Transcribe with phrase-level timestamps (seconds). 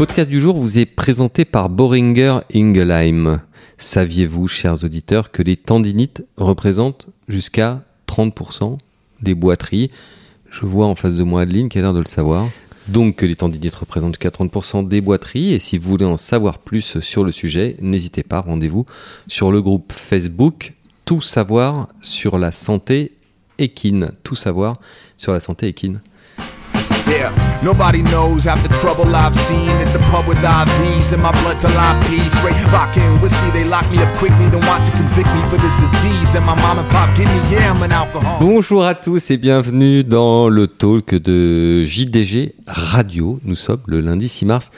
[0.00, 3.42] podcast du jour vous est présenté par Boringer Ingelheim.
[3.76, 8.78] Saviez-vous, chers auditeurs, que les tendinites représentent jusqu'à 30%
[9.20, 9.90] des boiteries?
[10.48, 12.48] Je vois en face de moi Adeline qui a l'air de le savoir.
[12.88, 15.52] Donc que les tendinites représentent jusqu'à 30% des boiteries.
[15.52, 18.86] Et si vous voulez en savoir plus sur le sujet, n'hésitez pas, rendez-vous
[19.28, 20.72] sur le groupe Facebook
[21.04, 23.12] Tout savoir sur la santé
[23.58, 24.12] équine.
[24.24, 24.80] Tout savoir
[25.18, 26.00] sur la santé équine.
[27.08, 27.30] Yeah,
[27.62, 31.58] nobody knows half the trouble I've seen at the pub with IVs and my blood
[31.60, 32.20] till I pee.
[32.28, 35.56] Straight vodka and whiskey, they lock me up quickly, don't want to convict me for
[35.58, 36.34] this disease.
[36.36, 38.38] And my mom and pop give me yeah, I'm an alcohol.
[38.40, 43.40] Bonjour à tous et bienvenue dans le talk de JDG Radio.
[43.44, 44.70] Nous sommes le lundi 6 mars.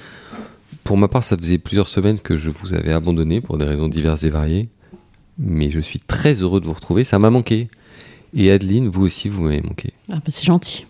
[0.85, 3.89] Pour ma part, ça faisait plusieurs semaines que je vous avais abandonné pour des raisons
[3.89, 4.69] diverses et variées.
[5.39, 7.05] Mais je suis très heureux de vous retrouver.
[7.05, 7.68] Ça m'a manqué.
[8.35, 9.91] Et Adeline, vous aussi, vous m'avez manqué.
[10.11, 10.87] Ah bah c'est gentil.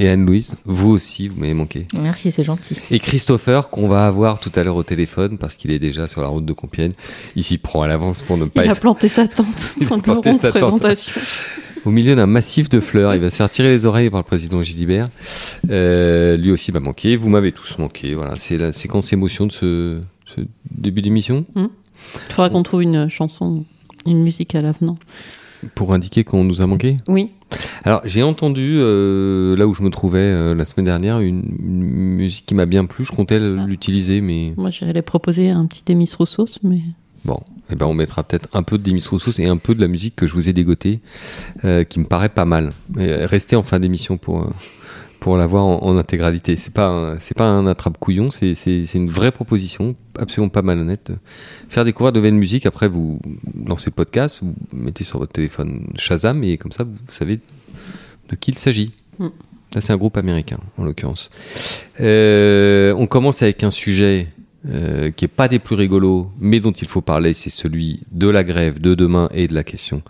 [0.00, 1.88] Et Anne-Louise, vous aussi, vous m'avez manqué.
[2.00, 2.76] Merci, c'est gentil.
[2.92, 6.22] Et Christopher, qu'on va avoir tout à l'heure au téléphone, parce qu'il est déjà sur
[6.22, 6.92] la route de Compiègne.
[7.34, 9.98] Il s'y prend à l'avance pour ne pas il a planté sa tente il a
[9.98, 11.12] planté sa présentation.
[11.84, 14.24] Au milieu d'un massif de fleurs, il va se faire tirer les oreilles par le
[14.24, 15.08] président Gilibert.
[15.68, 17.16] Euh, lui aussi m'a manqué.
[17.16, 18.14] Vous m'avez tous manqué.
[18.14, 21.44] Voilà, c'est la séquence émotion de ce, ce début d'émission.
[21.56, 21.68] Il
[22.30, 23.64] faudra qu'on trouve une chanson,
[24.06, 24.96] une musique à l'avenant.
[25.74, 27.30] Pour indiquer qu'on nous a manqué Oui.
[27.84, 31.82] Alors j'ai entendu euh, là où je me trouvais euh, la semaine dernière une, une
[32.16, 33.04] musique qui m'a bien plu.
[33.04, 33.64] Je comptais Ah.
[33.66, 36.80] l'utiliser, mais Moi, j'allais proposer un petit Demis Roussos, mais
[37.24, 39.80] bon, eh ben on mettra peut-être un peu de Demis Roussos et un peu de
[39.80, 41.00] la musique que je vous ai dégoté,
[41.64, 42.72] euh, qui me paraît pas mal.
[42.96, 44.46] Restez en fin d'émission pour
[45.20, 46.56] pour l'avoir en, en intégralité.
[46.56, 48.54] C'est pas c'est pas un attrape couillon, c'est
[48.94, 51.12] une vraie proposition, absolument pas malhonnête.
[51.68, 52.66] Faire découvrir de nouvelles musiques.
[52.66, 53.20] Après vous
[53.66, 57.40] lancez le podcast, vous mettez sur votre téléphone Shazam et comme ça vous savez
[58.28, 58.92] de qui il s'agit.
[59.18, 59.28] Mm.
[59.74, 61.30] Là, c'est un groupe américain, en l'occurrence.
[62.00, 64.28] Euh, on commence avec un sujet
[64.68, 68.28] euh, qui est pas des plus rigolos, mais dont il faut parler, c'est celui de
[68.28, 70.02] la grève de demain et de la question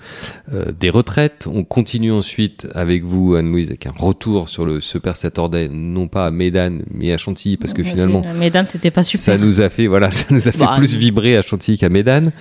[0.55, 1.47] euh, des retraites.
[1.53, 6.27] On continue ensuite avec vous, Anne-Louise, avec un retour sur le Super Saturday, non pas
[6.27, 9.39] à Médane, mais à Chantilly, parce que finalement, Mesdames, c'était pas super.
[9.39, 11.91] ça nous a fait, voilà, ça nous a fait Bah, plus vibrer à Chantilly qu'à
[11.91, 12.33] Médane.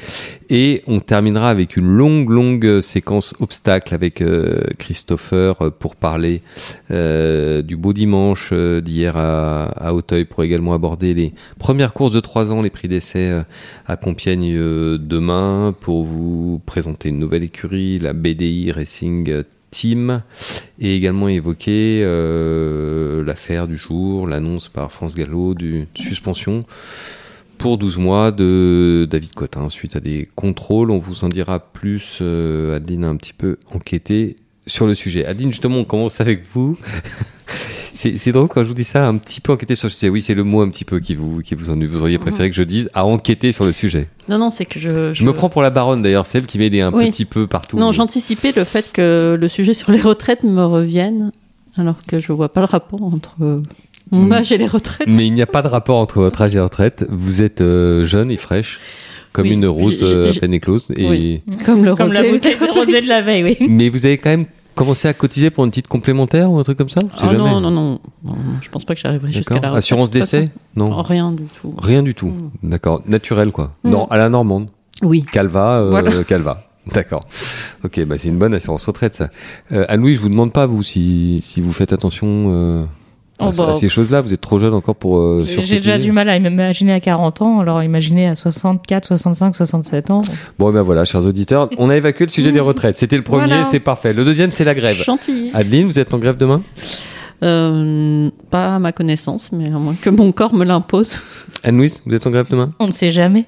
[0.50, 6.42] Et on terminera avec une longue, longue séquence obstacle avec euh, Christopher euh, pour parler
[6.90, 12.22] euh, du beau dimanche d'hier à, à Auteuil pour également aborder les premières courses de
[12.22, 13.42] 3 ans, les prix d'essai
[13.88, 14.58] à Compiègne
[14.98, 20.22] demain pour vous présenter une nouvelle écurie, la BDI Racing Team
[20.80, 22.04] et également évoquer
[23.26, 26.62] l'affaire du jour, l'annonce par France Gallo d'une suspension
[27.58, 30.92] pour 12 mois de David Cotin suite à des contrôles.
[30.92, 32.20] On vous en dira plus.
[32.22, 34.36] Euh, Adeline a un petit peu enquêté
[34.66, 35.26] sur le sujet.
[35.26, 36.78] Adeline, justement, on commence avec vous.
[37.94, 40.10] C'est drôle quand je vous dis ça, un petit peu enquêter sur le sujet.
[40.10, 42.48] Oui, c'est le mot un petit peu qui vous, qui vous, en, vous auriez préféré
[42.52, 44.08] que je dise, à enquêter sur le sujet.
[44.30, 45.16] non, non, c'est que je.
[45.16, 47.10] Je me prends pour la baronne d'ailleurs, celle qui m'aidait un Oui.
[47.10, 47.76] petit peu partout.
[47.80, 51.32] Non, j'anticipais le fait que le sujet sur les retraites me revienne,
[51.76, 53.64] alors que je vois pas le rapport entre
[54.12, 54.32] mon Mm.
[54.34, 55.08] âge et les retraites.
[55.08, 57.06] Mais il n'y a pas de rapport entre votre âge et retraite.
[57.10, 58.80] Vous êtes euh, jeune et fraîche,
[59.34, 59.54] comme Oui.
[59.54, 60.86] une rose euh, à peine éclose.
[60.96, 61.08] Et...
[61.08, 61.42] Oui.
[61.66, 62.32] Comme le Comme la rosé.
[62.32, 63.58] bouteille de rosé de la veille, oui.
[63.70, 66.78] Mais vous avez quand même commencé à cotiser pour une petite complémentaire ou un truc
[66.78, 67.00] comme ça?
[67.16, 67.38] C'est Ah jamais.
[67.40, 69.78] non, non, non, non, je pense pas que j'arriverai jusqu'à la retraite.
[69.78, 70.50] Assurance décès?
[70.76, 71.02] Non.
[71.02, 71.74] Rien du tout.
[71.78, 72.28] Rien du tout.
[72.30, 72.52] Mm.
[72.70, 73.02] D'accord.
[73.08, 73.72] Naturel, quoi.
[73.84, 73.90] Mm.
[73.90, 74.68] Non, à la normande.
[75.04, 75.24] Oui.
[75.32, 76.12] Calva, euh, Voilà.
[76.28, 76.64] Calva.
[76.94, 77.28] D'accord.
[77.84, 79.30] Ok, bah c'est une bonne assurance retraite, ça.
[79.74, 82.86] Euh, Anne-Louis, je vous demande pas, vous, si, si vous faites attention euh,
[83.40, 83.76] Oh, bah.
[83.76, 84.22] ces choses-là.
[84.22, 87.42] Vous êtes trop jeune encore pour euh, J'ai déjà du mal à m'imaginer à 40
[87.44, 90.22] ans, alors imaginez à 64, 65, 67 ans.
[90.58, 92.98] Bon, ben voilà, chers auditeurs, on a évacué le sujet des retraites.
[92.98, 93.66] C'était le premier, Voilà.
[93.66, 94.14] c'est parfait.
[94.14, 94.96] Le deuxième, c'est la grève.
[94.98, 95.52] Chantilly.
[95.54, 96.64] Adeline, vous êtes en grève demain?
[97.44, 101.20] Euh, pas à ma connaissance, mais à moins que mon corps me l'impose.
[101.64, 102.72] Anne-Louise, vous êtes en grève demain?
[102.80, 103.46] On ne sait jamais.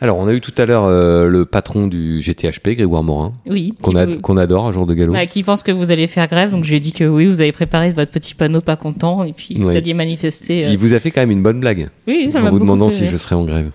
[0.00, 3.74] Alors, on a eu tout à l'heure euh, le patron du GTHP, Grégoire Morin, Oui.
[3.82, 5.12] qu'on Qui- a- qu'on adore, un jour de galop.
[5.12, 7.26] bah, qui pense que vous allez faire grève, donc je lui ai dit que oui,
[7.26, 9.76] vous avez préparé votre petit panneau pas content, et puis vous Oui.
[9.76, 10.66] alliez manifester.
[10.66, 10.70] euh.
[10.70, 12.88] Il vous a fait quand même une bonne blague Oui, ça en m'a vous demandant
[12.88, 13.70] fait si je serais en grève.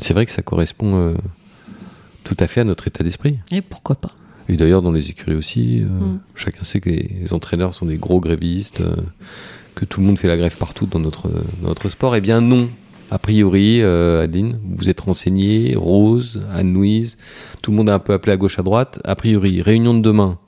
[0.00, 1.14] C'est vrai que ça correspond euh,
[2.24, 3.38] tout à fait à notre état d'esprit.
[3.52, 4.10] Et pourquoi pas
[4.48, 6.20] Et d'ailleurs, dans les écuries aussi, euh, Mm.
[6.34, 8.94] chacun sait que les, les entraîneurs sont des gros grévistes, euh,
[9.74, 11.28] que tout le monde fait la grève partout dans notre,
[11.62, 12.16] dans notre sport.
[12.16, 12.68] Eh bien, non.
[13.10, 17.16] A priori, euh, Adeline, vous êtes renseigné, Rose, Anne-Louise,
[17.62, 19.00] tout le monde a un peu appelé à gauche, à droite.
[19.04, 20.38] A priori, réunion de demain,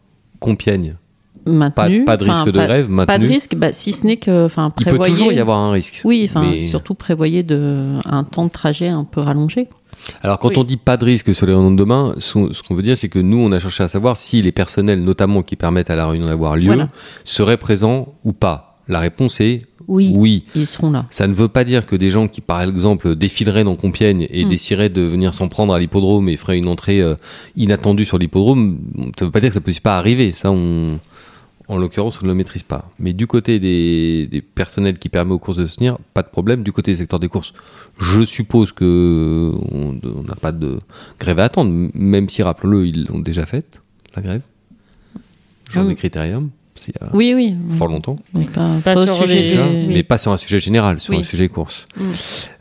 [0.40, 0.96] Compiègne,
[1.44, 2.04] pas, Maintenu.
[2.04, 3.26] pas de risque de pas- grève, Pas de maintenu.
[3.28, 5.14] risque, bah, si ce n'est que, enfin, Il peut prévoyez.
[5.14, 6.02] toujours y avoir un risque.
[6.04, 9.68] Oui, enfin, Mais- surtout prévoyez de, un temps de trajet un peu rallongé.
[10.22, 10.54] Alors quand Oui.
[10.58, 12.96] on dit pas de risque sur les réunions de demain, ce ce qu'on veut dire
[12.96, 15.96] c'est que nous on a cherché à savoir si les personnels notamment qui permettent à
[15.96, 16.88] la réunion d'avoir lieu Voilà.
[17.24, 18.69] seraient présents ou pas.
[18.90, 20.44] La réponse est Oui, oui.
[20.54, 21.06] ils seront là.
[21.10, 24.44] Ça ne veut pas dire que des gens qui, par exemple, défileraient dans Compiègne et
[24.44, 24.48] Mm.
[24.48, 27.14] décideraient de venir s'en prendre à l'hippodrome et feraient une entrée euh,
[27.56, 28.78] inattendue sur l'hippodrome,
[29.18, 30.32] ça ne veut pas dire que ça ne puisse pas arriver.
[30.32, 30.98] Ça, on,
[31.68, 32.90] en l'occurrence, on ne le maîtrise pas.
[32.98, 36.28] Mais du côté des, des personnels qui permettent aux courses de se tenir, pas de
[36.28, 36.64] problème.
[36.64, 37.52] Du côté des secteurs des courses,
[38.00, 39.92] je suppose que on
[40.26, 40.78] n'a pas de
[41.20, 43.80] grève à attendre, même si, rappelons-le, ils l'ont déjà faite,
[44.16, 44.42] la grève.
[45.76, 45.88] Ah oui.
[45.90, 46.50] des critériums,
[46.88, 47.54] il y a Oui, oui.
[47.76, 48.18] fort longtemps.
[48.34, 49.86] Mais pas, Pas pas au sur sujet les- des- Déjà, oui.
[49.88, 51.20] mais pas sur un sujet général, sur Oui.
[51.20, 51.86] un sujet course.
[51.96, 52.02] Mm.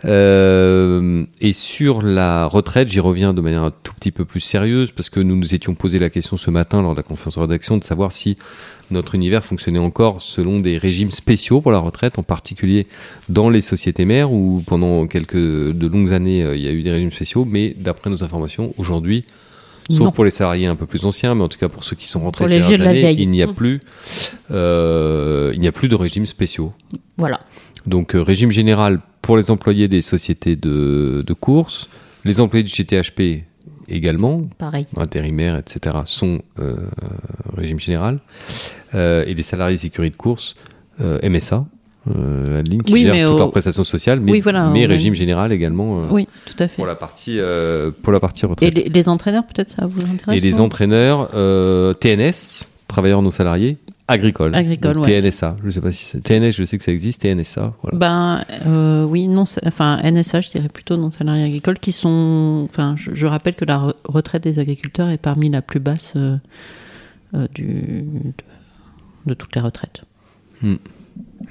[0.06, 4.92] Euh, et sur la retraite, j'y reviens de manière un tout petit peu plus sérieuse
[4.92, 7.40] parce que nous nous étions posé la question ce matin lors de la conférence de
[7.42, 8.36] rédaction de savoir si
[8.92, 12.88] notre univers fonctionnait encore selon des régimes spéciaux pour la retraite, en particulier
[13.30, 16.82] dans les sociétés mères où pendant quelques de longues années euh, il y a eu
[16.82, 19.26] des régimes spéciaux, mais d'après nos informations, aujourd'hui,
[19.90, 20.12] sauf Non.
[20.12, 22.20] pour les salariés un peu plus anciens, mais en tout cas pour ceux qui sont
[22.22, 23.54] rentrés ces de dernières années, il n'y a Mm.
[23.56, 23.80] plus,
[24.52, 26.74] euh, il n'y a plus de régimes spéciaux.
[27.18, 27.40] Voilà.
[27.86, 31.90] Donc euh, régime général pour les employés des sociétés de, de course,
[32.26, 33.44] les employés du GTHP
[33.88, 34.86] également, Pareil.
[34.98, 36.76] intérimaires, etc., sont euh,
[37.56, 38.20] régime général,
[38.96, 40.56] Euh, et les salariés sécurité de course,
[41.00, 41.66] euh, MSA,
[42.18, 45.52] euh, Adeline, qui Oui, mais toutes leurs prestations sociales, mais, Oui, voilà, mais régime général
[45.52, 46.76] également euh, Oui, tout à fait.
[46.76, 48.74] pour, la partie, euh, pour la partie Et retraite.
[48.76, 53.78] les, les entraîneurs, peut-être, ça vous intéresse Et les entraîneurs, euh, TNS, travailleurs non salariés,
[54.08, 54.56] agricoles.
[54.56, 55.22] Agricoles, Donc, ouais.
[55.22, 57.98] TNSA, je sais pas si c'est TNS, je sais que ça existe, TNSA, voilà.
[57.98, 62.68] Ben euh, oui, non, enfin NSA, je dirais plutôt non salariés agricoles, qui sont.
[62.72, 66.14] Enfin, je, je rappelle que la re- retraite des agriculteurs est parmi la plus basse
[66.16, 66.38] euh,
[67.36, 67.66] euh, du,
[68.04, 68.34] de,
[69.28, 70.02] de toutes les retraites.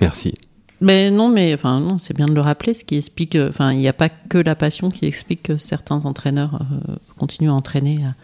[0.01, 0.35] Merci.
[0.81, 3.35] Mais non, mais enfin non, c'est bien de le rappeler, ce qui explique.
[3.35, 6.95] euh, Enfin, il n'y a pas que la passion qui explique que certains entraîneurs euh,
[7.19, 8.15] continuent à entraîner à,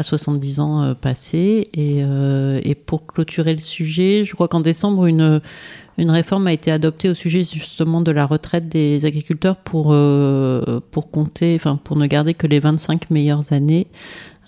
[0.00, 1.68] à 70 ans euh, passés.
[1.74, 1.98] Et,
[2.68, 5.40] et pour clôturer le sujet, je crois qu'en décembre, une
[5.96, 9.94] une réforme a été adoptée au sujet justement de la retraite des agriculteurs pour
[10.90, 13.86] pour compter, enfin pour ne garder que les 25 meilleures années.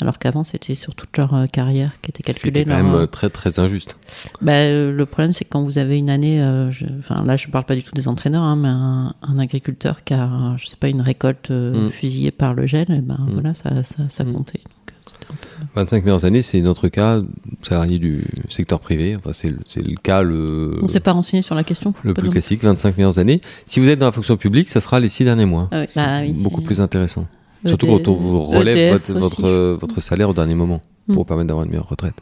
[0.01, 2.61] Alors qu'avant, c'était sur toute leur euh, carrière qui était calculée.
[2.61, 3.97] C'était quand leur- même euh, très très injuste.
[4.43, 7.37] bah, euh, le problème, c'est que quand vous avez une année, euh, je- enfin là,
[7.37, 10.67] je parle pas du tout des entraîneurs, hein, mais un, un agriculteur qui a, je
[10.67, 11.91] sais pas, une récolte euh, Mm.
[11.91, 13.33] fusillée par le gel, et ben Mm.
[13.35, 14.33] voilà, ça, ça, ça Mm.
[14.35, 14.61] comptait.
[14.65, 17.21] Donc, euh, c'était un peu- 25 meilleures années, c'est notre cas,
[17.63, 19.17] salarié du secteur privé.
[19.17, 21.95] Enfin, c'est le, c'est le cas le, On s'est pas renseigné sur la question.
[22.03, 23.41] le plus classique, 25 meilleures années.
[23.65, 25.69] Si vous êtes dans la fonction publique, ça sera les six derniers mois.
[25.73, 25.87] Ah oui.
[25.97, 27.27] Bah oui, Beaucoup plus intéressant.
[27.65, 29.43] Surtout quand on vous relève EDF votre, aussi.
[29.43, 31.19] votre, votre salaire au dernier moment pour Mm.
[31.19, 32.15] vous permettre d'avoir une meilleure retraite.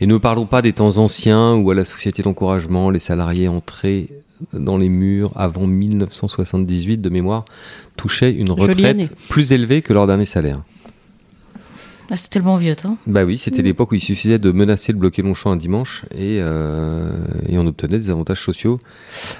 [0.00, 4.08] Et ne parlons pas des temps anciens où à la société d'encouragement, les salariés entrés
[4.52, 7.44] dans les murs avant 1978 de mémoire
[7.96, 10.62] touchaient une retraite plus élevée que leur dernier salaire.
[12.08, 12.96] Ah, c'est tellement vieux, toi.
[13.06, 16.38] Bah oui, c'était l'époque où il suffisait de menacer de bloquer Longchamp un dimanche et,
[16.40, 17.10] euh,
[17.48, 18.78] et on obtenait des avantages sociaux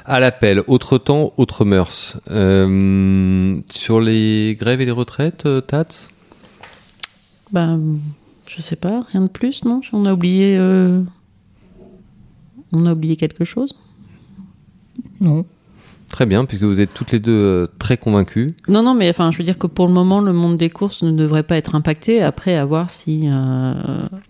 [0.05, 0.65] à l'appel.
[0.67, 2.17] Autre temps, autre mœurs.
[2.31, 6.09] Euh, sur les grèves et les retraites, euh, Tats?
[7.53, 7.79] Bah,
[8.49, 9.81] je sais pas, rien de plus, non?
[9.93, 11.01] On a oublié, euh,
[12.73, 13.77] on a oublié quelque chose?
[15.21, 15.47] Non.
[16.11, 18.55] Très bien, puisque vous êtes toutes les deux euh, très convaincues.
[18.69, 21.03] Non, non, mais enfin, je veux dire que pour le moment, le monde des courses
[21.03, 22.23] ne devrait pas être impacté.
[22.23, 23.75] Après, à voir si, euh,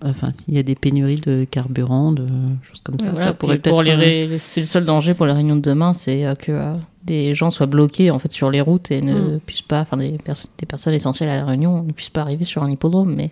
[0.02, 2.26] enfin, s'il y a des pénuries de carburant, de
[2.62, 3.10] choses comme ça.
[3.10, 3.98] Voilà, ça pourrait pour peut-être.
[4.00, 6.72] les euh, c'est le seul danger pour les réunions de demain, c'est euh, que euh,
[7.04, 9.40] des gens soient bloqués en fait sur les routes et ne Mm.
[9.46, 12.44] puissent pas, enfin des, pers- des personnes essentielles à la réunion ne puissent pas arriver
[12.44, 13.30] sur un hippodrome, mais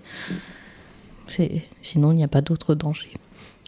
[1.83, 3.09] sinon il n'y a pas d'autre danger.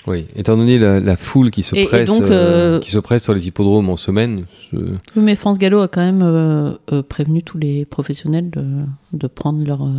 [0.06, 2.90] Oui, étant donné la, la foule qui se, Et- et presse, donc, euh, euh, qui
[2.92, 6.22] se presse sur les hippodromes en semaine, je- Oui, mais France Gallo a quand même
[6.22, 8.64] euh, euh, prévenu tous les professionnels de,
[9.12, 9.82] de prendre leur.
[9.84, 9.90] euh,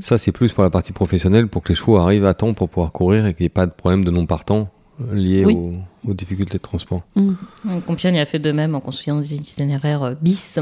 [0.00, 2.70] ça c'est plus pour la partie professionnelle, pour que les chevaux arrivent à temps pour
[2.70, 4.70] pouvoir courir et qu'il n'y ait pas de problème de non-partant
[5.12, 5.54] lié Oui.
[5.54, 5.72] aux,
[6.10, 7.00] aux difficultés de transport.
[7.16, 10.58] Donc, Compiègne a fait de même en construisant des itinéraires bis.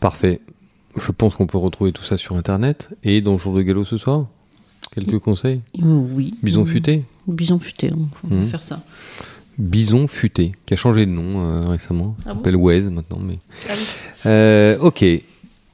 [0.00, 0.40] Parfait.
[0.96, 2.88] Je pense qu'on peut retrouver tout ça sur Internet.
[3.04, 4.26] Et dans le jour de galop ce soir,
[5.04, 5.60] quelques conseils?
[5.82, 6.34] Euh, oui.
[6.42, 6.66] Bison Hmm.
[6.66, 7.04] futé?
[7.26, 8.48] Bison futé, on va Mhm.
[8.48, 8.82] faire ça.
[9.58, 12.16] Bison futé, qui a changé de nom euh, récemment.
[12.24, 12.36] Ah bon?
[12.36, 13.18] s'appelle Waze maintenant.
[13.20, 13.38] Mais...
[13.68, 13.84] Ah oui.
[14.26, 15.04] Euh, ok.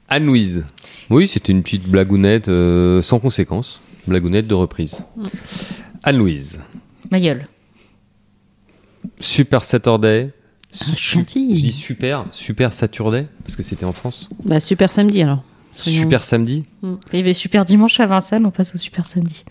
[0.09, 0.65] Anne-Louise.
[1.09, 3.81] Oui, c'était une petite blagounette euh, sans conséquence.
[4.07, 5.03] Blagounette de reprise.
[5.15, 5.23] Mm.
[6.03, 6.61] Anne-Louise.
[7.11, 7.47] Ma gueule.
[9.19, 10.31] Super Saturday.
[10.31, 11.55] Ah, Su- Chantilly.
[11.55, 14.27] Je dis super, super Saturday, parce que c'était en France.
[14.43, 15.43] Bah, super samedi alors.
[15.75, 16.63] Soyons- Super samedi.
[16.83, 19.43] Il y avait super dimanche à Vincennes, on passe au super samedi.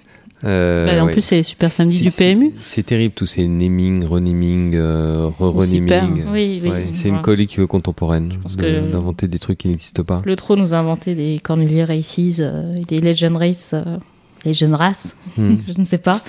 [0.44, 1.12] Euh, Bah, en ouais.
[1.12, 2.52] plus, c'est les super samedi du PMU.
[2.60, 6.24] C'est terrible tous ces naming, renaming, euh, re-renaming.
[6.32, 6.68] Oui, oui.
[6.70, 10.20] Ouais, c'est une colique contemporaine pense de- d'inventer des trucs qui n'existent pas.
[10.24, 13.96] Le trot nous a inventé des Cornulier Races euh, des Legend Race, euh,
[14.44, 15.54] Legend Race, Hmm.
[15.74, 16.20] je ne sais pas.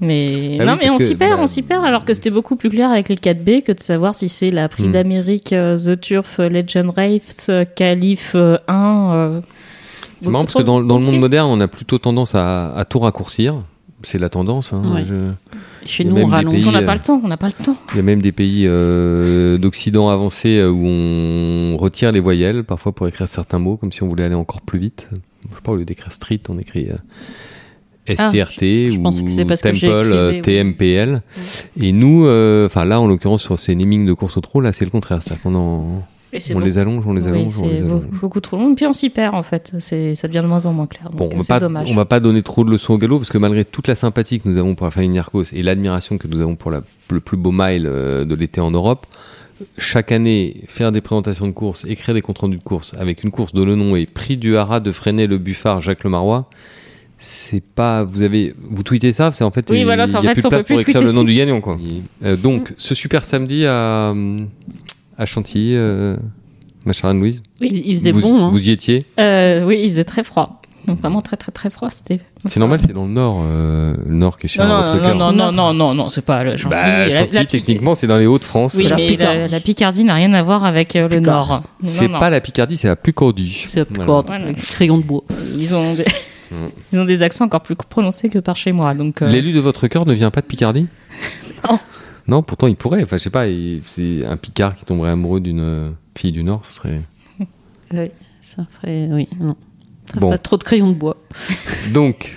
[0.00, 2.30] Mais Ah non, oui, mais on s'y perd, bah, on s'y perd, alors que c'était
[2.30, 4.92] beaucoup plus clair avec les 4B que de savoir si c'est la Prix Hmm.
[4.92, 9.10] d'Amérique, euh, The Turf, euh, Legend Race, euh, Calif euh, 1.
[9.12, 9.40] euh,
[10.22, 12.84] C'est marrant parce que dans, dans le monde moderne, on a plutôt tendance à, à
[12.84, 13.54] tout raccourcir.
[14.02, 14.72] C'est la tendance.
[14.72, 14.80] hein.
[14.94, 15.04] Ouais.
[15.04, 15.32] Je-
[15.86, 16.64] Chez nous, on des rallonge.
[16.64, 17.76] Qu'on n'a pas le temps, on n'a pas le temps.
[17.92, 22.92] Il y a même des pays euh, d'Occident avancé où on retire les voyelles, parfois
[22.92, 25.08] pour écrire certains mots, comme si on voulait aller encore plus vite.
[25.50, 26.94] Je sais pas, au lieu d'écrire street, on écrit euh,
[28.16, 30.40] STRT je ou Temple, écrivé, euh, ouais.
[30.40, 31.22] TMPL.
[31.80, 34.72] Et nous, euh, enfin là, en l'occurrence, sur ces namings de course au trot, là,
[34.72, 35.22] c'est le contraire.
[35.22, 36.02] C'est-à-dire qu'on en-
[36.32, 38.02] Et c'est on les allonge, on les oui, allonge, on c'est les allonge.
[38.20, 38.74] beaucoup trop long.
[38.76, 41.10] Puis on s'y perd en fait, c'est, ça devient de moins en moins clair.
[41.12, 41.88] Bon, on euh, va pas, dommage.
[41.90, 44.38] on va pas donner trop de leçons au galop parce que malgré toute la sympathie
[44.40, 47.18] que nous avons pour la famille Nierkos et l'admiration que nous avons pour la- le
[47.20, 49.06] plus beau mile de l'été en Europe,
[49.76, 53.30] chaque année, faire des présentations de course, écrire des comptes rendus de course avec une
[53.30, 56.48] course dont le nom est Prix du Haras de freiner le buffard Jacques Le Marois,
[57.22, 58.02] c'est pas.
[58.02, 58.54] Vous avez.
[58.58, 59.70] Vous tweetez ça C'est en fait.
[59.70, 61.06] Oui, il voilà, n'y c'est a en fait, plus de place plus pour écrire tweeter.
[61.06, 61.78] le nom du gagnant, quoi.
[62.24, 64.12] Euh, donc, ce super samedi à,
[65.18, 66.16] à Chantilly, euh,
[66.86, 67.42] ma chère Anne-Louise.
[67.60, 68.46] Il, il faisait vous, bon.
[68.46, 68.50] Hein.
[68.50, 69.04] vous y étiez?
[69.18, 70.56] Euh, oui, il faisait très froid.
[70.86, 71.90] Donc, vraiment très très très froid.
[71.90, 72.20] C'était.
[72.46, 74.86] C'est normal, c'est dans le nord, euh, le nord qui est cher Non, à non,
[74.94, 75.18] votre non, cœur.
[75.18, 76.70] non, non, non, non, non, c'est pas le Chantilly.
[76.70, 78.74] Bah, La- Chantilly, la techniquement, c'est dans les Hauts-de-France.
[78.78, 79.52] Oui, la mais la, Picardie.
[79.52, 81.46] la Picardie n'a rien à voir avec euh, le Picard.
[81.48, 81.62] Nord.
[81.84, 83.66] C'est pas la Picardie, c'est la Pucordie.
[83.68, 84.22] C'est la plus Voilà.
[84.26, 84.44] Voilà.
[84.46, 85.22] avec crayon de bois.
[85.58, 86.04] Ils ont des...
[86.92, 88.94] Ils ont des accents encore plus prononcés que par chez moi.
[88.94, 90.86] Donc, euh, L'élu de votre cœur ne vient pas de Picardie
[91.68, 91.78] Non.
[92.28, 93.02] Non, pourtant il pourrait.
[93.02, 96.42] Enfin, je sais pas, il- c'est un Picard qui tomberait amoureux d'une euh, fille du
[96.44, 97.02] Nord, ce serait.
[97.92, 99.08] Ouais, ça ferait.
[99.10, 99.56] Oui, non.
[100.12, 100.28] Ça Bon.
[100.28, 101.16] ferait trop de crayons de bois.
[101.92, 102.36] Donc,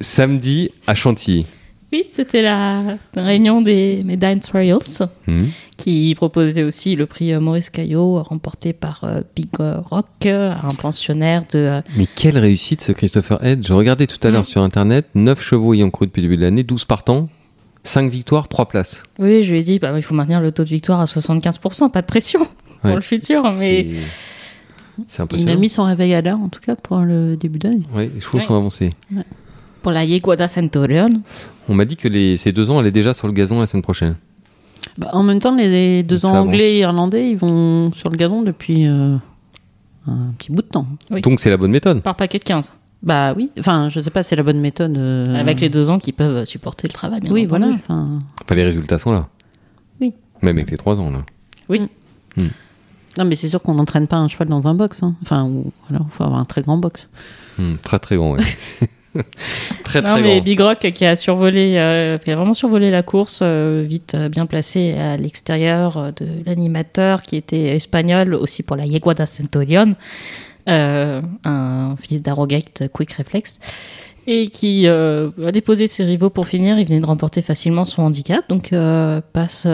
[0.00, 1.46] samedi à Chantilly.
[1.96, 5.46] Oui, c'était la réunion des Medallion Royals Hmm.
[5.78, 10.52] qui proposait aussi le prix euh, Maurice Caillot remporté par euh, Big euh, Rock, euh,
[10.52, 11.58] un pensionnaire de...
[11.58, 13.66] euh, Mais quelle réussite ce Christopher Head.
[13.66, 16.42] Je regardais tout à l'heure sur internet 9 chevaux ayant couru depuis le début de
[16.42, 17.30] l'année, 12 partants,
[17.84, 19.02] 5 victoires, 3 places.
[19.18, 21.90] Oui, je lui ai dit, bah, il faut maintenir le taux de victoire à 75%,
[21.90, 22.46] pas de pression
[22.82, 23.42] pour le futur.
[23.58, 25.52] Mais C'est- C'est Il impressionnant.
[25.52, 27.82] a mis son réveil à l'heure, en tout cas, pour le début d'année.
[27.94, 28.44] Ouais, les chevaux Ouais.
[28.44, 28.90] sont avancés.
[29.86, 31.22] Pour la Yeguada Centurion,
[31.68, 33.84] On m'a dit que les, ces deux ans allaient déjà sur le gazon la semaine
[33.84, 34.16] prochaine.
[34.98, 38.42] Bah, en même temps, les deux ans anglais et irlandais, ils vont sur le gazon
[38.42, 39.14] depuis euh,
[40.08, 40.88] un petit bout de temps.
[41.12, 41.20] Oui.
[41.20, 42.02] Donc c'est la bonne méthode.
[42.02, 42.72] par paquet de 15.
[43.04, 44.98] Bah oui, enfin, je sais pas, c'est la bonne méthode.
[44.98, 47.60] euh, Avec les deux ans qui peuvent supporter le travail, bien Oui, entendu.
[47.60, 47.74] voilà.
[47.76, 49.28] Enfin, Enfin, les résultats sont là.
[50.00, 50.12] Oui.
[50.42, 51.20] Même avec les 3 ans, là.
[52.38, 55.04] non, mais c'est sûr qu'on n'entraîne pas un cheval dans un box.
[55.04, 55.14] hein.
[55.22, 57.08] Enfin, ou alors, faut avoir un très grand box.
[57.56, 58.40] Hmm, très très grand, ouais.
[59.86, 60.44] très Non, très mais grand.
[60.44, 64.28] Big Rock qui a survolé, euh, qui a vraiment survolé la course, euh, vite euh,
[64.28, 69.94] bien placé à l'extérieur de l'animateur qui était espagnol, aussi pour la Yeguada Centurion,
[70.68, 73.58] euh, un fils d'Arrogate Quick Reflex,
[74.26, 76.78] et qui a déposé ses rivaux pour finir.
[76.80, 78.74] Il venait de remporter facilement son handicap, donc
[79.32, 79.68] passe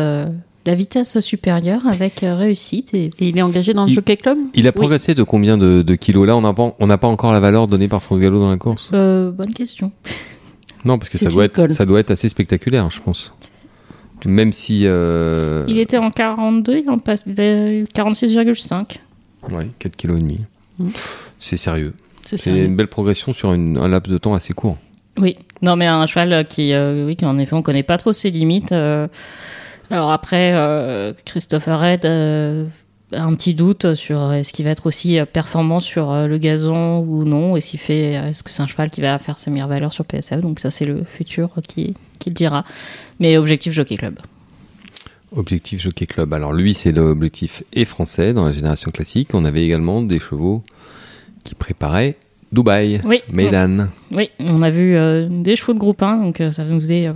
[0.65, 2.95] la vitesse supérieure avec euh, réussite.
[2.95, 3.07] Et...
[3.19, 4.75] Et il est engagé dans le Il- Jockey Club Il a Oui.
[4.75, 6.37] progressé de combien de, de kilos là?
[6.37, 8.91] On n'a pas, on pas encore la valeur donnée par France Gallo dans la course?
[8.93, 9.93] Euh, bonne question.
[10.85, 11.71] Non, parce que ça doit, être, colle.
[11.71, 13.33] ça doit être assez spectaculaire, je pense.
[14.25, 14.83] Même si.
[14.87, 18.97] euh, Il était en 42, il en passe il a eu 46,5.
[19.51, 20.41] Ouais, 4 kilos et demi.
[20.79, 20.89] Mm.
[21.41, 21.95] C'est sérieux.
[22.25, 24.77] C'est une belle progression sur une- un laps de temps assez court.
[25.19, 28.13] Oui, non, mais un cheval qui, euh, oui, qui en effet, on connaît pas trop
[28.13, 28.73] ses limites.
[28.73, 29.09] euh.
[29.93, 32.67] Alors après, euh, Christopher Red euh,
[33.13, 36.27] a un petit doute sur euh, est-ce qu'il va être aussi euh, performant sur euh,
[36.27, 39.19] le gazon ou non, est-ce qu'il fait, euh, est-ce que c'est un cheval qui va
[39.19, 40.41] faire ses meilleures valeurs sur PSF.
[40.41, 42.65] Donc ça, c'est le futur qui, qui le dira.
[43.21, 44.19] Mais objectif Jockey Club.
[45.35, 46.33] Objectif Jockey Club.
[46.35, 49.35] Alors lui, c'est l'objectif et français dans la génération classique.
[49.35, 50.63] On avait également des chevaux
[51.45, 52.17] qui préparaient
[52.53, 53.23] Dubaï, Oui.
[53.33, 53.89] Meydan.
[54.11, 57.07] Oui, on a vu euh, des chevaux de groupe 1, donc euh, ça nous faisait
[57.07, 57.15] euh,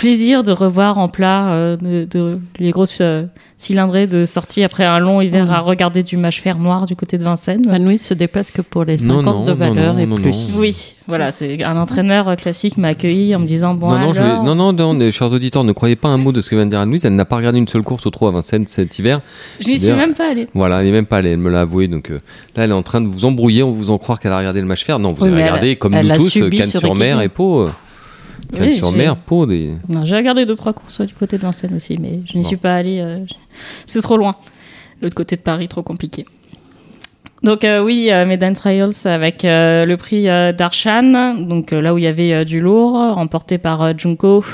[0.00, 3.24] plaisir de revoir en plat euh, de, de- les grosses euh,
[3.58, 5.50] cylindrées de sortie après un long hiver Mhm.
[5.52, 7.68] à regarder du mâche fer noir du côté de Vincennes.
[7.70, 10.30] Anne-Louise se déplace que pour les Non, 50 non, de valeur non, et non, plus.
[10.54, 10.60] non.
[10.60, 14.24] Oui, voilà, c'est un entraîneur euh, classique m'a accueilli en me disant bon je vais-
[14.24, 16.64] alors, non, non, non, chers auditeurs, ne croyez pas un mot de ce que vient
[16.64, 17.04] de dire Anne-Louise.
[17.04, 19.20] Elle n'a pas regardé une seule course au trot à Vincennes cet hiver.
[19.60, 20.46] je n'y suis même pas allée.
[20.54, 21.86] Voilà, elle n'est même pas allée, elle me l'a avoué.
[21.88, 22.20] Donc euh,
[22.56, 24.60] là, elle est en train de vous embrouiller en vous en croire qu'elle a regardé
[24.62, 24.98] le match faire.
[24.98, 27.68] Non, vous Oui, avez elle- regardé, comme elle nous tous, sur Cannes-sur-Mer et Pau.
[28.58, 29.74] J'ai- Pau, des...
[29.88, 32.48] Non, j'ai regardé deux trois courses du côté de Vincennes aussi, mais je n'y Bon.
[32.48, 33.00] suis pas allée.
[33.00, 33.18] euh,
[33.86, 34.36] c'est trop loin.
[35.02, 36.26] L'autre côté de Paris, trop compliqué.
[37.42, 42.04] Donc euh, oui, euh, Medan Trials avec euh, le prix d'Arshan, donc là où il
[42.04, 44.44] y avait du lourd, remporté par Junko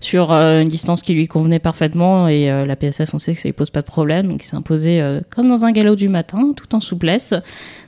[0.00, 3.52] sur une distance qui lui convenait parfaitement et la PSF on sait que ça ne
[3.52, 6.74] pose pas de problème, donc il s'est imposé comme dans un galop du matin, tout
[6.74, 7.34] en souplesse,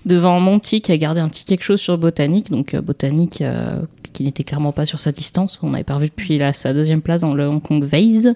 [0.05, 3.43] devant Monty qui a gardé un petit quelque chose sur Botanique, donc Botanique
[4.14, 5.61] qui n'était clairement pas sur sa distance.
[5.62, 8.35] On n'avait pas vu depuis là, sa deuxième place dans le Hong Kong Vase.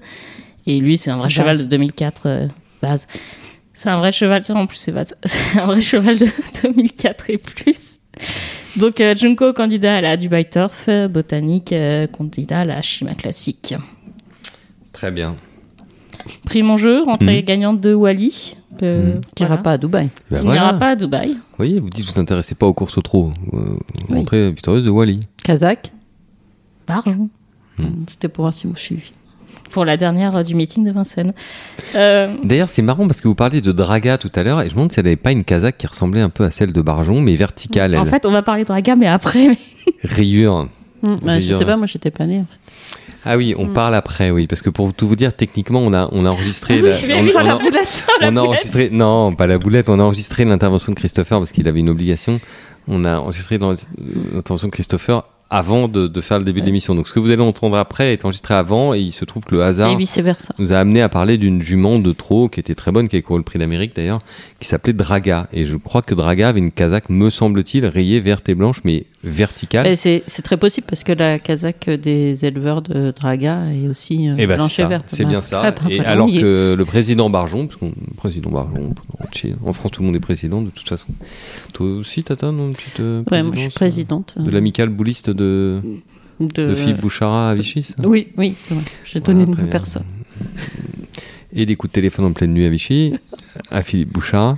[0.67, 2.23] Et lui, c'est un vrai cheval de 2004.
[2.27, 2.49] euh,
[2.83, 3.07] Vase.
[3.73, 5.15] C'est un vrai cheval, en plus c'est Vase.
[5.25, 6.27] C'est un vrai cheval de
[6.63, 7.99] 2004 et plus.
[8.77, 13.15] Donc euh, Junko, candidat à la Dubai Turf, euh, Botanique, euh, candidat à la Shima
[13.15, 13.75] Classique.
[14.93, 15.37] Très bien.
[16.45, 17.45] Prix mon jeu, rentrée Mhm.
[17.45, 18.57] gagnante de Wally.
[18.83, 19.21] Euh, Mhm.
[19.35, 19.63] Qui ira voilà.
[19.63, 20.11] pas à Dubaï.
[20.31, 20.61] Bah Qui voilà.
[20.61, 21.35] n'ira pas à Dubaï.
[21.35, 23.33] Vous voyez, vous dites que vous vous intéressez pas aux courses au trot.
[23.55, 23.59] Euh,
[24.09, 24.19] Oui.
[24.19, 25.21] Rentrée victorieuse de Wally.
[25.45, 25.93] Kazakh.
[26.87, 27.29] Barjon.
[28.09, 29.03] C'était pour voir si vous suivez.
[29.71, 31.33] Pour la dernière euh, du meeting de Vincennes.
[31.95, 34.71] Euh, D'ailleurs, c'est marrant parce que vous parliez de Draga tout à l'heure et je
[34.71, 36.81] me demande si elle n'avait pas une casaque qui ressemblait un peu à celle de
[36.83, 38.01] Barjon, mais verticale, elle.
[38.01, 39.49] en fait, on va parler de Draga, mais après.
[39.49, 39.59] mais-
[40.03, 40.69] Rayure.
[41.03, 41.59] Hum, bah, je D'ailleurs.
[41.59, 42.39] sais pas, moi j'étais pas née.
[42.41, 42.59] en fait.
[43.25, 46.09] Ah oui, on parle après, oui, parce que pour tout vous dire, techniquement, on a,
[46.13, 46.81] on a enregistré.
[46.81, 50.93] la- on- la boulette, on a enregistré, non, pas la boulette, on a enregistré l'intervention
[50.93, 52.41] de Christopher parce qu'il avait une obligation.
[52.87, 53.75] On a enregistré dans
[54.33, 56.95] l'intervention de Christopher avant de, de faire le début de l'émission.
[56.95, 59.55] Donc ce que vous allez entendre après est enregistré avant et il se trouve que
[59.55, 60.55] le hasard Et vice versa.
[60.59, 63.23] nous a amené à parler d'une jument de trop qui était très bonne, qui a
[63.23, 64.19] couru le prix d'Amérique d'ailleurs,
[64.61, 65.49] qui s'appelait Draga.
[65.53, 69.07] Et je crois que Draga avait une casaque, me semble-t-il, rayée verte et blanche, mais
[69.23, 69.87] verticale.
[69.87, 74.35] Et C'est très possible parce que la Kazakh des éleveurs de Draga est aussi euh,
[74.37, 75.05] Eh ben, blanche et ça, verte.
[75.07, 75.63] c'est bien ça.
[75.65, 78.95] ah, bah, et voilà, alors que le président Barjon, parce qu'on président Barjon,
[79.65, 81.09] en France tout le monde est président de toute façon.
[81.73, 84.89] Toi aussi, Tata, non, petite euh, Ouais, moi je suis présidente euh, euh, de l'amicale
[84.89, 85.81] bouliste de,
[86.41, 87.95] de, de Philippe Bouchara à Vichy, ça?
[88.05, 88.85] Oui, oui, c'est vrai.
[89.05, 90.05] J'ai donné Voilà, de personne.
[91.55, 93.15] et des coups de téléphone en pleine nuit à Vichy,
[93.71, 94.57] à Philippe Bouchard.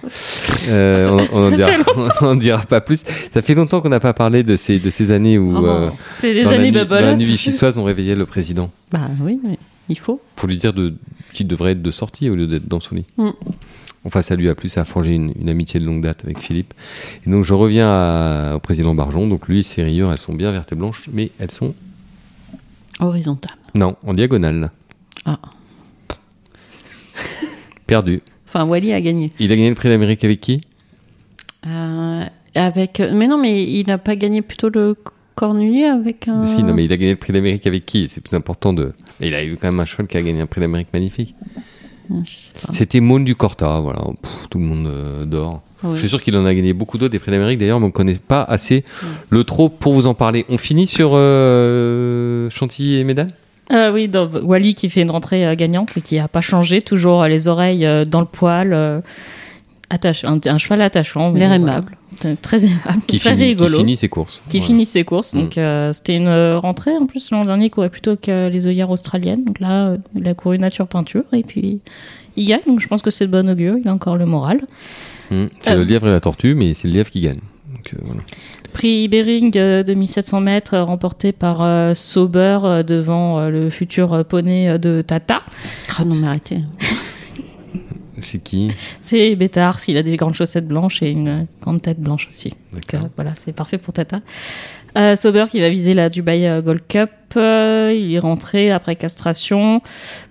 [0.69, 3.05] Euh, on, on en ça dira, pas plus.
[3.33, 5.67] Ça fait longtemps qu'on n'a pas parlé de ces, de ces années où, Oh.
[5.67, 8.71] euh, C'est des dans, la années nuit, dans la nuit vichysoise, on réveillait le président
[8.93, 9.39] Bah oui,
[9.89, 10.21] il faut.
[10.37, 10.95] pour lui dire de,
[11.33, 13.07] qu'il devrait être de sortie au lieu d'être dans son lit.
[13.19, 13.31] Mm.
[14.05, 16.39] Enfin, ça lui a plu, ça a forgé une, une amitié de longue date avec
[16.39, 16.73] Philippe.
[17.27, 19.29] Et donc, je reviens à- au président Barjon.
[19.29, 21.75] Donc, lui, ses rayures, elles sont bien vertes et blanches, mais elles sont,
[22.99, 23.53] Horizontal.
[23.75, 24.71] non, en diagonale.
[25.27, 25.39] Ah.
[27.91, 28.23] Perdu.
[28.47, 29.31] Enfin, Wally a gagné.
[29.41, 30.61] Il a gagné le prix d'Amérique avec qui?
[31.67, 32.25] Euh,
[32.55, 34.95] avec, mais non, mais il n'a pas gagné plutôt le
[35.35, 36.45] Cornulier avec un.
[36.45, 38.09] Si, non, mais il a gagné le prix d'Amérique avec qui?
[38.09, 38.93] C'est plus important de.
[39.21, 41.35] Et il a eu quand même un cheval qui a gagné un prix d'Amérique magnifique.
[42.11, 42.73] Je sais pas.
[42.73, 44.03] C'était Maune du Corta, voilà.
[44.23, 45.61] Pff, tout le monde euh, dort.
[45.83, 47.89] Je suis sûr qu'il en a gagné beaucoup d'autres des prix d'Amérique d'ailleurs, mais on
[47.89, 48.85] ne connaît pas assez
[49.31, 50.47] le trop pour vous en parler.
[50.49, 53.35] On finit sur euh, Chantilly et Médaille
[53.73, 56.83] Euh, oui, donc, Wally qui fait une rentrée euh, gagnante et qui n'a pas changé,
[56.83, 59.01] toujours euh, les oreilles euh, dans le poil, euh,
[59.91, 61.33] attache, un, un cheval attachant.
[61.33, 61.97] L'air aimable.
[62.43, 63.79] Très aimable, qui très finit, qui rigolo.
[63.79, 64.43] finit ses courses.
[64.49, 64.67] qui Voilà.
[64.67, 65.33] finit ses courses.
[65.33, 65.39] Mm.
[65.41, 68.91] Donc euh, c'était une rentrée en plus l'an dernier il courait plutôt que les œillères
[68.91, 69.45] australiennes.
[69.45, 71.81] Donc là euh, il a couru nature peinture et puis
[72.37, 72.61] il gagne.
[72.67, 73.77] Donc je pense que c'est de bon augure.
[73.79, 74.61] Il a encore le moral.
[75.31, 75.77] Hum, C'est Euh.
[75.77, 77.41] le lièvre et la tortue, mais c'est le lièvre qui gagne.
[77.73, 78.21] Donc, euh, voilà.
[78.73, 83.71] Prix Bering euh, de 1700 mètres euh, remporté par euh, Sauber euh, devant euh, le
[83.71, 85.43] futur euh, poney de Tata.
[85.99, 86.59] Ah non, mais arrêtez.
[88.23, 88.71] C'est qui?
[89.01, 92.51] C'est Bétard, il a des grandes chaussettes blanches et une grande tête blanche aussi.
[92.73, 93.09] Donc euh, D'accord.
[93.17, 94.21] voilà, c'est parfait pour Tata.
[94.99, 97.11] Euh, Sauber qui va viser la Dubai Gold Cup.
[97.37, 99.81] Euh, il est rentré après castration,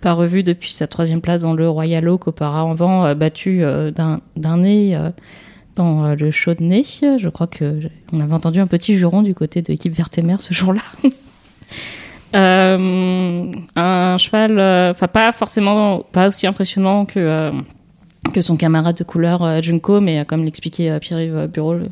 [0.02, 4.58] pas revu depuis sa troisième place dans le Royal Oak auparavant, battu euh, d'un d'un
[4.58, 5.10] nez euh,
[5.80, 6.84] dans euh, le chaud de nez.
[6.84, 7.80] Je crois que
[8.12, 10.82] on avait entendu un petit juron du côté de l'équipe Vertemer ce jour-là.
[12.36, 17.52] Euh, un cheval, euh, enfin pas forcément, pas aussi impressionnant que euh,
[18.36, 21.89] que son camarade de couleur Junko, mais comme l'expliquait Pierre-Yves Bureau, le-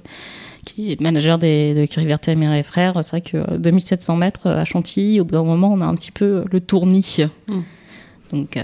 [0.63, 4.47] qui est manager des, de Curie Vertemer et Frères, c'est vrai que euh, 2700 mètres
[4.47, 7.17] à Chantilly, au bout d'un moment, on a un petit peu le tournis.
[7.47, 7.53] Mm.
[8.31, 8.59] Donc,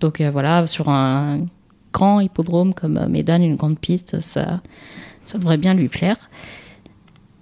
[0.00, 1.40] donc voilà, sur un
[1.96, 4.60] grand hippodrome comme euh, Médane, une grande piste, ça,
[5.24, 6.16] ça devrait bien lui plaire.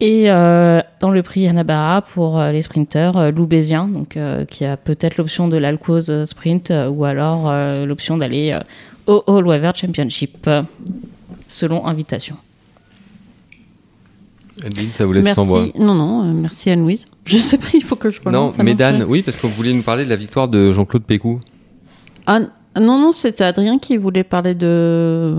[0.01, 4.45] Et euh, dans le prix Anabara pour euh, les sprinteurs, euh, Lou Bézien, donc, euh,
[4.45, 8.61] qui a peut-être l'option de l'Alcose euh, Sprint euh, ou alors euh, l'option d'aller euh,
[9.13, 10.63] au All Weather Championship, euh,
[11.49, 12.37] selon invitation.
[14.65, 15.63] Edwin, ça vous laisse sans voix.
[15.63, 15.81] Merci.
[15.81, 17.07] Non, non, euh, merci Anne-Louise.
[17.25, 18.55] Je sais pas, il faut que je Non, relance.
[18.55, 21.41] ça Médane, oui, parce qu'on voulait nous parler de la victoire de Jean-Claude Pécou.
[22.27, 22.41] Ah,
[22.81, 25.35] non, non, c'était Adrien qui voulait parler de,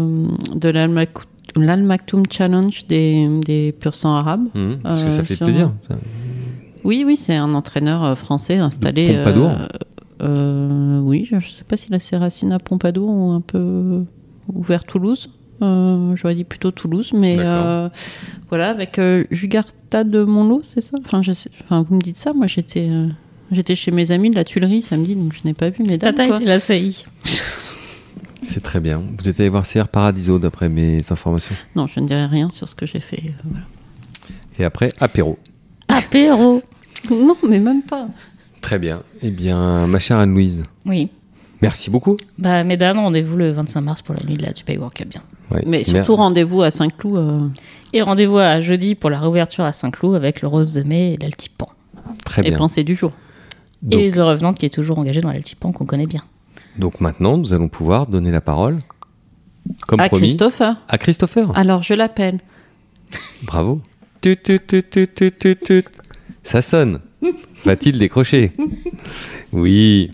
[0.56, 1.26] de l'Al-Mak-
[1.58, 4.48] l'Al-Maktoum Challenge des, des pur sang arabes.
[4.56, 5.72] Hum, parce que Euh, ça fait plaisir.
[6.84, 9.08] Oui, oui, c'est un entraîneur euh, français installé.
[9.10, 9.68] De Pompadour euh,
[10.22, 14.04] euh, oui, je ne sais pas s'il a ses racines à Pompadour ou un peu
[14.54, 15.30] ouvert Toulouse.
[15.62, 17.38] J'aurais dit plutôt Toulouse, mais
[18.50, 19.00] voilà, avec
[19.32, 20.98] Jugarta de Montlot, c'est ça?
[21.04, 22.90] Enfin, je sais, enfin, vous me dites ça, moi j'étais
[23.52, 26.14] j'étais chez mes amis de la Tuilerie samedi, donc je n'ai pas vu mes dames.
[26.14, 26.36] Tata quoi.
[26.38, 27.06] était la CI.
[28.42, 29.04] C'est très bien.
[29.18, 31.56] Vous êtes allé voir CR Paradiso, d'après mes informations.
[31.76, 33.22] Non, je ne dirai rien sur ce que j'ai fait.
[33.26, 33.66] euh, voilà.
[34.60, 35.38] Et après, apéro.
[35.88, 36.62] Apéro.
[37.12, 38.08] Non, mais même pas.
[38.62, 39.04] Très bien.
[39.22, 41.10] Eh bien, ma chère Anne-Louise, Oui.
[41.62, 42.18] merci beaucoup.
[42.40, 45.22] Bah, mesdames, rendez-vous le 25 mars pour la nuit de la du Paywork bien.
[45.52, 45.62] Ouais.
[45.68, 47.16] Mais surtout, rendez-vous à Saint-Cloud.
[47.18, 47.48] euh,
[47.94, 51.18] Et rendez-vous à jeudi pour la réouverture à Saint-Cloud avec le Rose de Mai et
[51.22, 51.68] l'Altipan.
[52.26, 52.58] Très et bien.
[52.58, 53.12] pensée du jour.
[53.82, 56.24] Donc, Et The Revenant qui est toujours engagé dans l'Altipan qu'on connaît bien.
[56.78, 58.80] donc maintenant, nous allons pouvoir donner la parole,
[59.88, 60.78] comme À promis, Christopher.
[60.88, 61.52] à Christopher.
[61.56, 62.40] Alors, je l'appelle.
[63.44, 63.82] Bravo.
[64.22, 65.84] Tut, tut, tut, tut, tut, tut, tut.
[66.44, 67.00] Ça sonne.
[67.66, 68.52] Va-t-il décrocher?
[69.52, 70.12] Oui.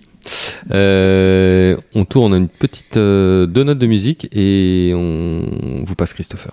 [0.71, 6.51] Euh, on tourne une petite euh, deux notes de musique et on vous passe Christopher.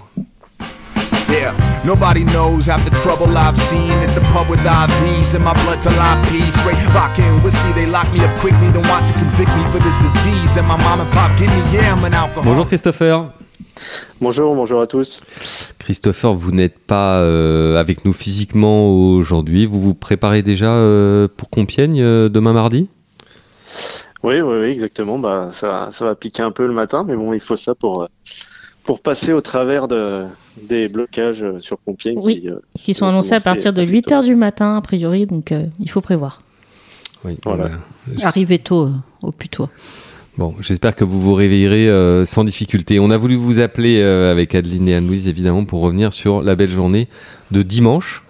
[1.28, 1.52] Yeah,
[1.84, 5.82] nobody knows half the trouble I've seen at the pub with IVs and my blood
[5.82, 6.50] till I pee.
[6.50, 9.78] Straight vodka and whiskey, they lock me up quickly, then want to convict me for
[9.78, 10.56] this disease.
[10.56, 12.44] And my mom and pop give me yam and alcohol.
[12.44, 13.30] Bonjour Christopher.
[14.22, 15.20] Bonjour, bonjour à tous.
[15.78, 19.66] Christopher, vous n'êtes pas euh, avec nous physiquement aujourd'hui.
[19.66, 22.88] Vous vous préparez déjà euh, pour Compiègne euh, demain mardi?
[24.22, 25.18] Oui, oui, oui, exactement.
[25.18, 28.02] Bah, ça, ça va piquer un peu le matin, mais bon, il faut ça pour,
[28.02, 28.06] euh,
[28.88, 30.24] pour passer au travers de,
[30.66, 32.18] des blocages euh, sur Compiègne.
[32.22, 32.40] Oui.
[32.40, 34.14] qui, euh, Qui sont annoncés à partir de assez 8 tôt.
[34.14, 36.40] h du matin, a priori, donc euh, il faut prévoir.
[37.22, 37.36] Oui.
[37.44, 37.64] Voilà.
[37.68, 39.68] bah, Arrivez tôt euh, au putois.
[40.38, 42.98] Bon, j'espère que vous vous réveillerez euh, sans difficulté.
[42.98, 46.56] On a voulu vous appeler euh, avec Adeline et Anne-Louise, évidemment, pour revenir sur la
[46.56, 47.08] belle journée
[47.50, 48.24] de dimanche,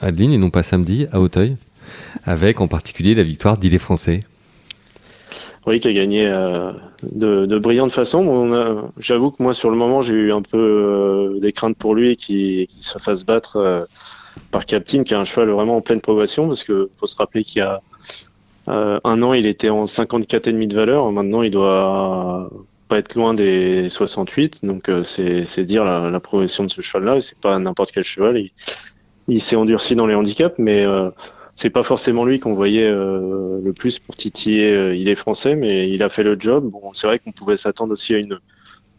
[0.00, 1.56] Adeline, et non pas samedi, à Auteuil,
[2.24, 4.18] avec en particulier la victoire d'Île Français.
[5.66, 6.72] Oui, qui a gagné euh,
[7.02, 8.90] de, de brillante façon.
[8.98, 12.16] J'avoue que moi, sur le moment, j'ai eu un peu euh, des craintes pour lui
[12.16, 13.84] qu'il qu'il se fasse battre euh,
[14.50, 17.44] par Captain, qui est un cheval vraiment en pleine progression, parce que faut se rappeler
[17.44, 17.80] qu'il y a
[18.68, 21.10] euh, un an, il était en 54,5 de valeur.
[21.12, 22.50] Maintenant, il doit
[22.88, 24.64] pas être loin des 68.
[24.64, 27.16] Donc, euh, c'est c'est dire la, la progression de ce cheval-là.
[27.16, 28.38] Et c'est pas n'importe quel cheval.
[28.38, 28.50] Il,
[29.28, 31.10] il s'est endurci dans les handicaps, mais euh,
[31.54, 34.72] c'est pas forcément lui qu'on voyait euh, le plus pour titiller.
[34.72, 36.70] euh, il est français, mais il a fait le job.
[36.70, 38.38] Bon, c'est vrai qu'on pouvait s'attendre aussi à une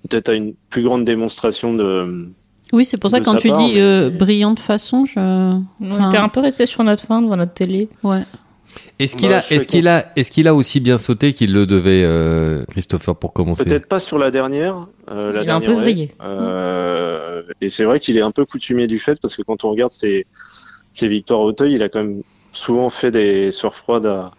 [0.10, 2.28] peut-être à une plus grande démonstration de.
[2.72, 5.20] Oui, c'est pour ça que quand tu part, dis mais- euh, brillante façon, je.
[5.20, 7.88] On Enfin, était un peu resté sur notre fin devant notre télé.
[8.04, 8.22] Ouais.
[8.98, 11.34] Est-ce qu'il Bah, a, je fais est-ce qu'il a, est-ce qu'il a aussi bien sauté
[11.34, 13.64] qu'il le devait, euh, Christopher, pour commencer?
[13.66, 14.88] Peut-être pas sur la dernière.
[15.12, 16.16] euh, la Il a un dernière peu vrillé.
[16.24, 19.70] Euh, et c'est vrai qu'il est un peu coutumier du fait parce que quand on
[19.70, 20.26] regarde ses,
[20.94, 24.32] ses victoires au Auteuil, il a quand même souvent fait des soirs froides à,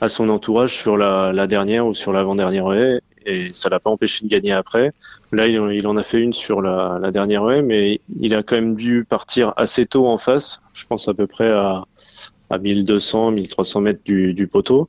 [0.00, 3.90] à son entourage sur la, la dernière ou sur l'avant-dernière haie et ça l'a pas
[3.90, 4.92] empêché de gagner après.
[5.32, 8.34] Là, il, en- il en a fait une sur la, la dernière haie, mais il
[8.34, 10.60] a quand même dû partir assez tôt en face.
[10.74, 11.84] Je pense à peu près à,
[12.50, 14.88] à 1200, 1300 mètres du, du poteau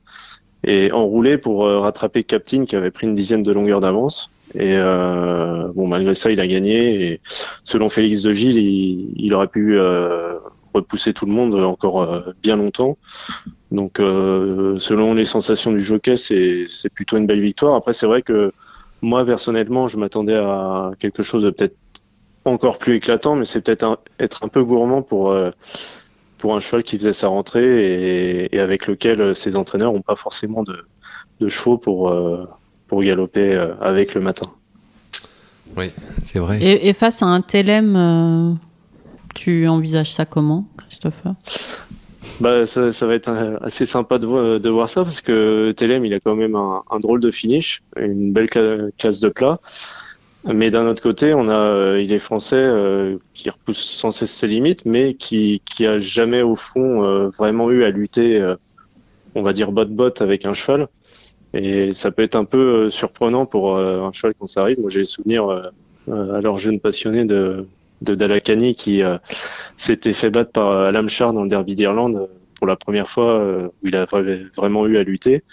[0.63, 4.29] et enroulé pour euh, rattraper Captain qui avait pris une dizaine de longueur d'avance.
[4.55, 7.05] Et euh, bon, malgré ça, il a gagné.
[7.13, 7.21] Et
[7.63, 10.37] selon Félix de Gilles, il, il aurait pu euh,
[10.77, 12.97] repousser tout le monde encore euh, bien longtemps.
[13.71, 17.75] Donc, euh, selon les sensations du jockey, c'est c'est plutôt une belle victoire.
[17.75, 18.51] Après, c'est vrai que
[19.01, 21.75] moi, personnellement, je m'attendais à quelque chose de peut-être
[22.45, 25.51] encore plus éclatant, mais c'est peut-être être un peu gourmand pour euh,
[26.37, 30.01] pour un cheval qui faisait sa rentrée et, et avec lequel euh, ses entraîneurs n'ont
[30.01, 30.85] pas forcément de,
[31.39, 32.47] de chevaux pour euh,
[32.87, 34.49] pour galoper euh, avec le matin.
[35.75, 35.91] Oui,
[36.23, 36.61] c'est vrai.
[36.61, 38.53] Et, et face à un TLM, euh,
[39.37, 41.35] tu envisages ça comment, Christopher?
[42.41, 46.05] Bah, ça, va être euh, assez sympa de, vo- de voir ça parce que Telem,
[46.05, 49.59] il a quand même un, drôle de finish, une belle cla- classe de plat.
[50.45, 54.31] Mais d'un autre côté, on a, euh, il est français euh, qui repousse sans cesse
[54.31, 58.55] ses limites, mais qui, qui a jamais au fond vraiment eu à lutter,
[59.35, 60.87] on va dire bot bot avec un cheval.
[61.53, 64.79] Et ça peut être un peu surprenant pour un cheval quand ça arrive.
[64.79, 65.71] Moi, j'ai le souvenir,
[66.07, 67.67] alors jeune passionné de,
[68.01, 69.17] de Dalakani qui euh,
[69.77, 73.43] s'était fait battre par euh, Alamchar dans le derby d'Irlande euh, pour la première fois
[73.83, 75.43] où il a vra- vraiment eu à lutter.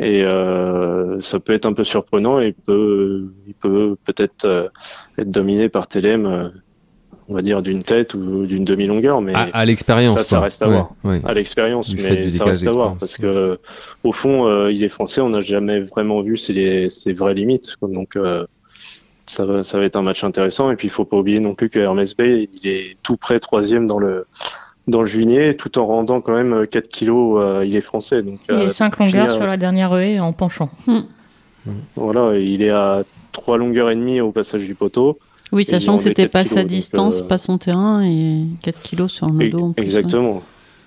[0.00, 4.68] Et euh, ça peut être un peu surprenant et il peut, il peut peut-être euh,
[5.18, 6.48] être dominé par Telem, euh,
[7.28, 10.14] on va dire d'une tête ou d'une demi-longueur, mais À, à l'expérience.
[10.16, 10.92] ça, ça reste à Ouais, voir.
[11.04, 11.20] ouais.
[11.24, 13.58] à l'expérience, mais ça reste à voir parce que
[14.04, 17.74] au fond, euh, il est français, on n'a jamais vraiment vu ses, ses vraies limites.
[17.80, 17.88] quoi.
[17.90, 18.46] Donc euh,
[19.28, 20.70] ça va, ça va être un match intéressant.
[20.70, 23.38] Et puis il faut pas oublier non plus que Hermès Bay, il est tout près
[23.38, 24.26] troisième dans le
[24.88, 27.38] dans le juillet, tout en rendant quand même 4 kilos.
[27.42, 29.94] euh, il est français, donc Il y euh, a 5 finir- longueurs sur la dernière
[29.98, 30.70] haie en penchant.
[31.96, 35.18] Voilà, il est à trois longueurs et demie au passage du poteau.
[35.52, 38.80] Oui, sachant que c'était 4 pas kilos, sa distance, euh, pas son terrain et 4
[38.82, 39.80] kilos sur le Et- dos en plus.
[39.82, 39.86] ouais.
[39.86, 40.42] Exactement.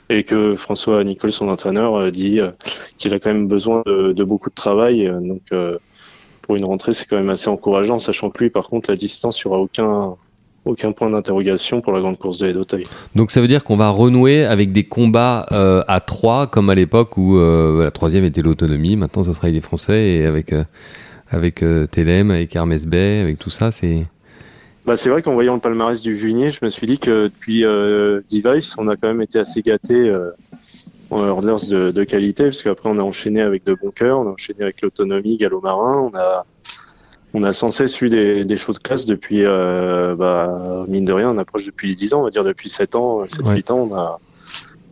[0.10, 2.52] Et que François Nicole, son entraîneur, euh, dit euh,
[2.98, 5.08] qu'il a quand même besoin de, de beaucoup de travail.
[5.08, 5.78] euh, Donc, euh,
[6.52, 9.42] pour une rentrée, c'est quand même assez encourageant, sachant que lui, par contre, la distance,
[9.42, 10.16] il n'y aura aucun,
[10.66, 12.88] aucun point d'interrogation pour la grande course de d'Auteuil.
[13.16, 16.76] Donc ça veut dire qu'on va renouer avec des combats euh, à trois, comme à
[16.76, 18.98] l'époque où euh, la troisième était l'autonomie.
[18.98, 20.66] Maintenant, ça sera avec les Français et avec euh,
[21.30, 23.72] avec euh, Telem, avec Hermès Bay, avec tout ça.
[23.72, 24.06] C'est
[24.86, 27.62] Bah, c'est vrai qu'en voyant le palmarès du juillet, je me suis dit que depuis
[27.62, 30.58] Device, on a quand même été assez en
[31.18, 34.32] hurdlers de, de qualité, parce qu'après on a enchaîné avec de bons cœurs, on a
[34.32, 36.46] enchaîné avec l'autonomie, galop marin, on a
[37.34, 41.14] on a sans cesse eu des, des shows de classe depuis, euh, bah, mine de
[41.14, 43.56] rien, on approche depuis 10 ans, on va dire depuis 7 ans, 7, Ouais.
[43.56, 44.20] 8 ans, on a,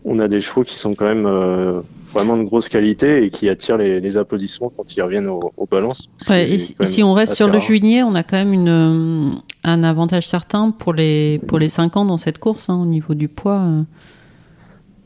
[0.05, 1.81] on a des chevaux qui sont quand même euh,
[2.13, 5.65] vraiment de grosse qualité et qui attirent les, les applaudissements quand ils reviennent au, au
[5.65, 6.07] balance.
[6.19, 7.61] ce qui Ouais, est et si, on reste sur le rare.
[7.61, 9.29] juillet, on a quand même une, euh,
[9.65, 13.15] un avantage certain pour les, pour les 5 ans dans cette course, hein, au niveau
[13.15, 13.59] du poids.
[13.59, 13.81] euh.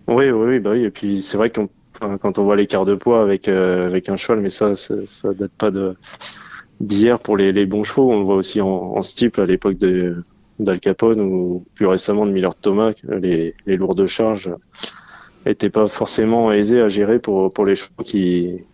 [0.08, 0.84] Oui, oui, oui, bah oui.
[0.86, 4.18] Et puis c'est vrai qu'on quand on voit l'écart de poids avec euh, avec un
[4.18, 5.96] cheval, mais ça, ça, date pas de
[6.82, 8.12] d'hier pour les, les bons chevaux.
[8.12, 10.24] On le voit aussi en, en steeple à l'époque de
[10.60, 14.52] d'Al Capone ou plus récemment de Miller Thomas, les, les lourdes charges
[15.46, 18.66] étaient pas forcément aisées à gérer pour pour les chevaux qui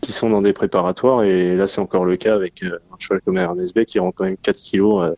[0.00, 1.24] qui sont dans des préparatoires.
[1.24, 4.12] Et là, c'est encore le cas avec euh, un cheval comme Ernest Bay qui rend
[4.12, 5.14] quand même 4 kilos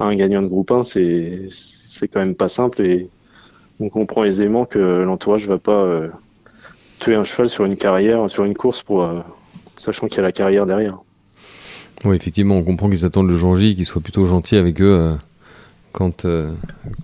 [0.00, 0.82] à un gagnant de groupe 1.
[0.82, 3.10] C'est c'est quand même pas simple et
[3.80, 6.08] on comprend aisément que l'entourage va pas euh,
[6.98, 9.20] tuer un cheval sur une carrière, sur une course, pour euh,
[9.76, 10.98] sachant qu'il y a la carrière derrière.
[12.04, 14.98] Oui, effectivement, on comprend qu'ils attendent le jour J, qu'ils soient plutôt gentils avec eux
[14.98, 15.14] euh,
[15.92, 16.26] quand,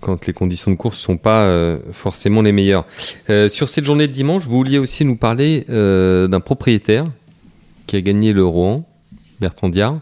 [0.01, 2.85] quand les conditions de course sont pas forcément les meilleures.
[3.49, 7.07] Sur cette journée de dimanche, vous vouliez aussi nous parler d'un propriétaire
[7.89, 8.87] qui a gagné le Rouen,
[9.41, 9.99] Bertrand Diard.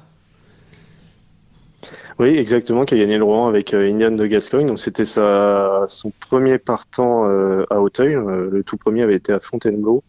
[2.18, 4.66] Oui, exactement, qui a gagné le Rouen avec euh, Indian de Gascogne.
[4.66, 8.14] Donc c'était sa son premier partant euh, à Auteuil.
[8.14, 10.03] Euh, le tout premier avait été à Fontainebleau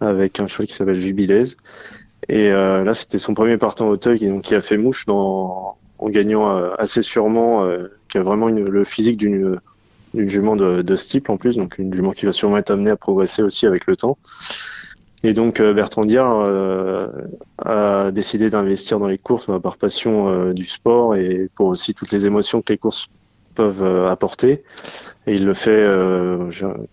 [0.00, 1.44] avec un cheval qui s'appelle Jubilez.
[2.28, 5.06] Et euh, là, c'était son premier partant à Auteuil, qui, donc, qui a fait mouche
[5.06, 9.60] dans, en gagnant euh, assez sûrement, euh, qui a vraiment une- le physique d'une
[10.14, 12.96] jument de, de steeple en plus, donc une jument qui va sûrement être amenée à
[12.96, 14.18] progresser aussi avec le temps.
[15.24, 17.08] Et donc euh, Bertrand Diard euh,
[17.58, 21.94] a décidé d'investir dans les courses bah, par passion euh, du sport et pour aussi
[21.94, 23.08] toutes les émotions que les courses
[23.54, 24.62] peuvent euh, apporter.
[25.26, 25.86] Et il le fait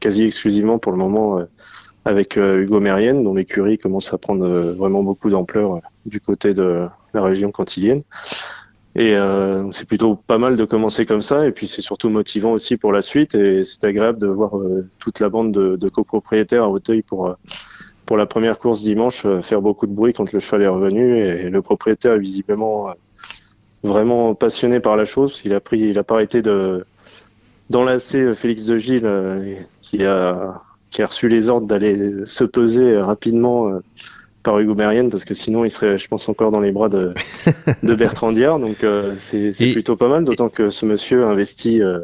[0.01, 1.39] quasi exclusivement pour le moment
[2.03, 7.21] avec Hugo Mérienne, dont l'écurie commence à prendre vraiment beaucoup d'ampleur du côté de la
[7.21, 8.01] région cantilienne.
[8.97, 9.15] Et
[9.71, 12.91] c'est plutôt pas mal de commencer comme ça, et puis c'est surtout motivant aussi pour
[12.91, 14.51] la suite, et c'est agréable de voir
[14.99, 17.38] toute la bande de, de copropriétaires à Auteuil pour
[18.05, 21.17] pour la première course dimanche euh, faire beaucoup de bruit quand le cheval est revenu,
[21.19, 22.93] et le propriétaire est visiblement euh,
[23.83, 26.85] vraiment passionné par la chose, parce qu'il a pris, il a pas arrêté de
[27.69, 32.97] d'enlacer euh, Félix de Gilles, qui a qui a reçu les ordres d'aller se peser
[32.99, 33.81] rapidement
[34.45, 37.13] par Hugo Mérienne, parce que sinon il serait, je pense, encore dans les bras de,
[37.83, 38.59] de Bertrand Diard.
[38.59, 41.99] Donc euh, c'est plutôt pas mal, d'autant que ce monsieur investit euh,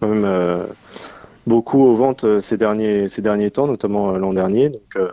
[0.00, 0.64] quand même euh,
[1.48, 4.68] beaucoup aux ventes euh, ces derniers ces derniers temps, notamment euh, l'an dernier.
[4.68, 5.08] Donc euh,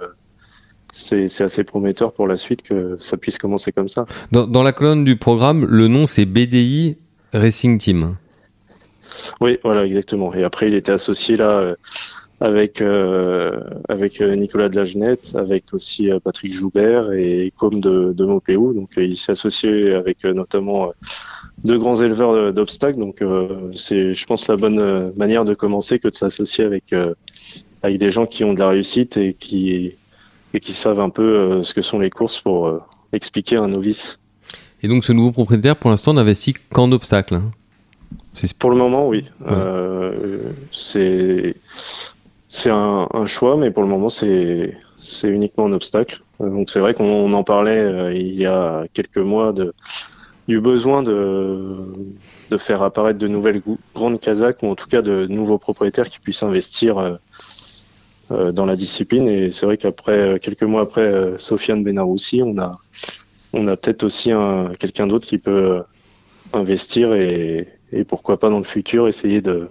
[0.91, 4.06] c'est assez prometteur pour la suite que ça puisse commencer comme ça.
[4.32, 6.98] Dans, dans la colonne du programme, le nom c'est BDI
[7.34, 8.15] Racing Team.
[9.41, 10.34] Oui, voilà, exactement.
[10.34, 11.74] Et après, il était associé là
[12.39, 18.26] avec euh, avec Nicolas de la Genette, avec aussi Patrick Joubert et Com de, de
[18.26, 18.74] Maupeou.
[18.74, 20.91] Donc, il s'est associé avec notamment
[21.63, 23.00] deux grands éleveurs d'obstacles.
[23.00, 26.94] Donc, euh, c'est, je pense, la bonne euh, manière de commencer que de s'associer avec
[26.94, 27.13] euh,
[27.84, 29.94] avec des gens qui ont de la réussite et qui
[30.54, 32.80] et qui savent un peu euh, ce que sont les courses pour euh,
[33.13, 34.20] expliquer à un novice.
[34.84, 37.36] Et donc ce nouveau propriétaire, pour l'instant, n'investit qu'en obstacle.
[37.36, 37.52] hein.
[38.34, 39.26] C'est Pour le moment, oui.
[39.41, 39.48] Ouais.
[39.52, 40.39] Euh,
[40.72, 41.56] c'est
[42.50, 46.22] c'est un, un choix, mais pour le moment, c'est c'est uniquement un obstacle.
[46.39, 49.74] Donc c'est vrai qu'on en parlait euh, il y a quelques mois de
[50.48, 51.76] du besoin de
[52.52, 53.62] de faire apparaître de nouvelles
[53.96, 57.16] grandes Kazakhs ou en tout cas de nouveaux propriétaires qui puissent investir euh,
[58.32, 59.28] euh, dans la discipline.
[59.28, 62.80] Et c'est vrai qu'après euh, quelques mois après Sofiane Benaroussi, on a
[63.54, 65.82] on a peut-être aussi un quelqu'un d'autre qui peut
[66.54, 69.68] investir et, et pourquoi pas dans le futur essayer de,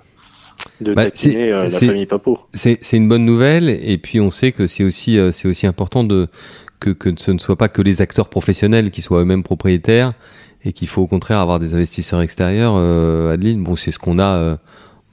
[0.80, 2.38] de Bah, taquiner la c'est- famille Papo.
[2.54, 6.02] C'est c'est une bonne nouvelle et puis on sait que c'est aussi c'est aussi important
[6.02, 6.26] de
[6.80, 10.12] que, que ce ne soit pas que les acteurs professionnels qui soient eux-mêmes propriétaires
[10.64, 12.74] et qu'il faut au contraire avoir des investisseurs extérieurs.
[12.76, 14.56] Euh, Adeline, bon c'est ce qu'on a euh,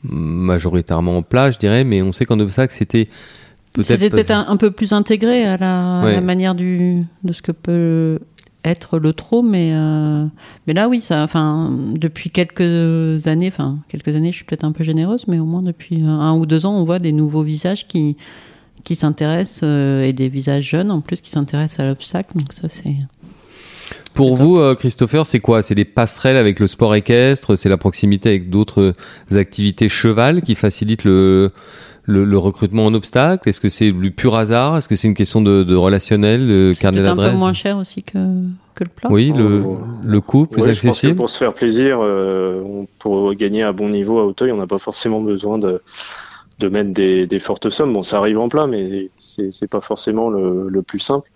[0.04, 3.06] majoritairement en place, je dirais, mais on sait qu'en obstacle c'était
[3.74, 6.14] peut-être C'était pas- peut-être un, un peu plus intégré à la, à Ouais.
[6.16, 8.20] la manière du, de ce que peut
[8.64, 10.26] être le trot, mais, euh,
[10.68, 14.72] mais là, oui, ça, enfin, depuis quelques années, enfin, quelques années, je suis peut-être un
[14.72, 17.42] peu généreuse, mais au moins depuis un, un ou deux ans, on voit des nouveaux
[17.42, 18.18] visages qui,
[18.84, 22.68] qui s'intéressent, euh, et des visages jeunes en plus qui s'intéressent à l'obstacle, donc ça,
[22.70, 22.96] c'est.
[24.14, 25.62] Pour vous, euh, Christopher, c'est quoi?
[25.62, 28.94] C'est les passerelles avec le sport équestre C'est la proximité avec d'autres
[29.32, 31.50] activités cheval qui facilitent le,
[32.04, 33.48] le, le recrutement en obstacle?
[33.50, 34.78] Est-ce que c'est du pur hasard?
[34.78, 37.40] Est-ce que c'est une question de, de relationnel, de C'est carnet peut-être un peu d'adresse
[37.40, 38.18] moins cher aussi que,
[38.76, 39.10] que le plat.
[39.12, 39.80] Oui, le, Oh.
[40.04, 42.62] le coût plus Ouais, je pense que accessible pour se faire plaisir, euh,
[43.00, 45.82] pour gagner à bon niveau à Hauteuil, on n'a pas forcément besoin de,
[46.60, 47.94] de mettre des, des fortes sommes.
[47.94, 51.30] Bon, ça arrive en plat, mais c'est c'est pas forcément le, le plus simple.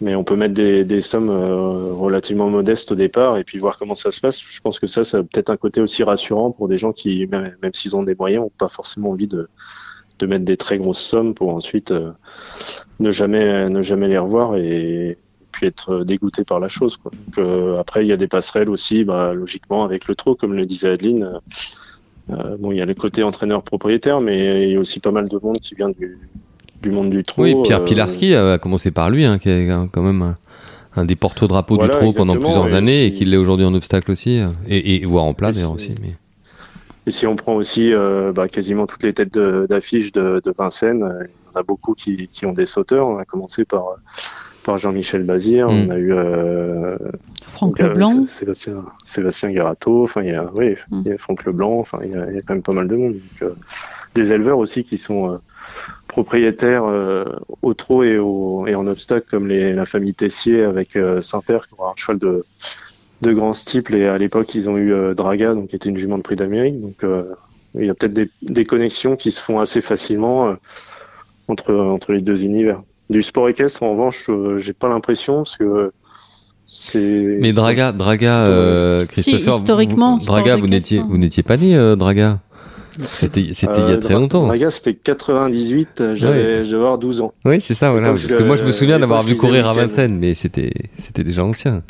[0.00, 3.94] Mais on peut mettre des, sommes euh, relativement modestes au départ et puis voir comment
[3.94, 4.40] ça se passe.
[4.40, 7.26] Je pense que ça, ça a peut-être un côté aussi rassurant pour des gens qui,
[7.26, 9.48] même, s'ils ont des moyens, n'ont pas forcément envie de,
[10.22, 12.12] mettre des très grosses sommes pour ensuite euh,
[12.98, 15.16] ne jamais ne jamais les revoir et
[15.50, 16.98] puis être dégoûté par la chose.
[17.38, 20.66] Euh, après, il y a des passerelles aussi, bah, logiquement avec le trot, comme le
[20.66, 21.40] disait Adeline.
[22.60, 25.28] Bon, il y a le côté entraîneur propriétaire, mais il y a aussi pas mal
[25.28, 26.16] de monde qui vient du,
[26.82, 27.42] du monde du trot.
[27.42, 30.36] Oui, Pierre euh, Pilarski a commencé par lui, hein, qui est quand même un,
[30.96, 33.74] un des porte-drapeaux Voilà, du trot pendant plusieurs et années et qui- l'est aujourd'hui en
[33.74, 35.94] obstacle aussi, euh, et, et voire en plat d'ailleurs aussi.
[36.00, 36.14] Mais...
[37.06, 40.52] Et si on prend aussi euh, bah, quasiment toutes les têtes de- d'affiche de, de
[40.56, 43.06] Vincennes, euh, il y en a beaucoup qui, qui ont des sauteurs.
[43.08, 43.84] On a commencé par,
[44.64, 45.70] par Jean-Michel Bazir, Mm.
[45.70, 46.96] on a eu euh,
[47.46, 48.26] Franck donc, Leblanc.
[48.26, 51.02] Sé- Sébastien, Sébastien Garato, enfin il y a, oui, Mm.
[51.06, 52.72] il y a Franck Leblanc, enfin il y, a, il y a quand même pas
[52.72, 53.12] mal de monde.
[53.14, 53.54] Donc, euh,
[54.14, 55.36] des éleveurs aussi qui sont euh,
[56.10, 57.24] propriétaires euh,
[57.62, 61.66] au trot et, au, et en obstacle, comme les, la famille Tessier avec euh, Saint-Père,
[61.66, 62.44] qui ont un cheval de,
[63.22, 63.82] de grand style.
[63.94, 66.36] Et à l'époque, ils ont eu euh, Draga, donc qui était une jument de prix
[66.36, 66.80] d'Amérique.
[66.80, 67.24] Donc euh,
[67.78, 70.54] il y a peut-être des, des connexions qui se font assez facilement euh,
[71.48, 72.82] entre, entre les deux univers.
[73.08, 75.90] Du sport équestre, en revanche, euh, j'ai pas l'impression parce que
[76.66, 77.38] c'est.
[77.40, 81.06] Mais Draga, Draga, euh, Christopher, vous- historiquement, vous- Draga, vous n'étiez, hein.
[81.08, 82.38] vous n'étiez pas né, euh, Draga?
[83.12, 84.46] C'était, c'était il y a Euh, très Dra- longtemps.
[84.46, 87.32] Draga, c'était 98, euh, j'avais, je devais avoir 12 ans.
[87.44, 88.10] Oui, c'est ça, voilà.
[88.10, 89.74] Parce que moi, je me souviens et d'avoir vu courir à.
[89.74, 91.82] Vincennes, mais c'était, c'était déjà ancien.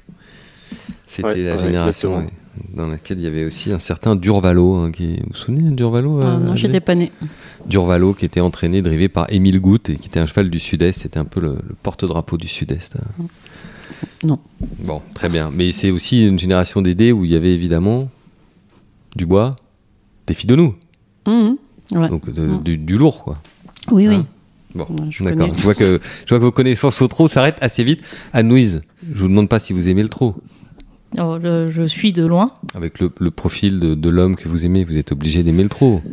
[1.06, 2.26] C'était Ouais, la ouais, génération ouais,
[2.74, 4.74] dans laquelle il y avait aussi un certain Durvalo.
[4.76, 5.14] hein, qui...
[5.14, 7.10] Vous vous souvenez de Durvalo Ah, euh, non, Adèle j'étais pas née.
[7.66, 11.00] Durvalo qui était entraîné, drivé par Émile Goutte et qui était un cheval du Sud-Est.
[11.00, 12.94] C'était un peu le, le porte-drapeau du Sud-Est.
[12.96, 13.24] hein.
[14.22, 14.38] Non.
[14.78, 15.50] Bon, très bien.
[15.52, 18.08] Mais c'est aussi une génération d'aides où il y avait évidemment
[19.16, 19.56] du bois,
[20.28, 20.76] des filles de nous,
[21.26, 22.08] Ouais.
[22.08, 22.62] donc de- Mm.
[22.62, 23.38] du, du lourd, quoi.
[23.90, 24.14] Oui, oui.
[24.16, 24.26] Hein
[24.74, 24.86] Bon,
[25.20, 25.48] Ouais, d'accord.
[25.56, 28.02] Je vois que je vois que vos connaissances au trot s'arrêtent assez vite.
[28.32, 30.36] Anne-Louise, je vous demande pas si vous aimez le trot.
[31.18, 32.52] Oh, je, je suis de loin.
[32.76, 35.68] Avec le, le profil de, de l'homme que vous aimez, vous êtes obligé d'aimer le
[35.68, 36.00] trot.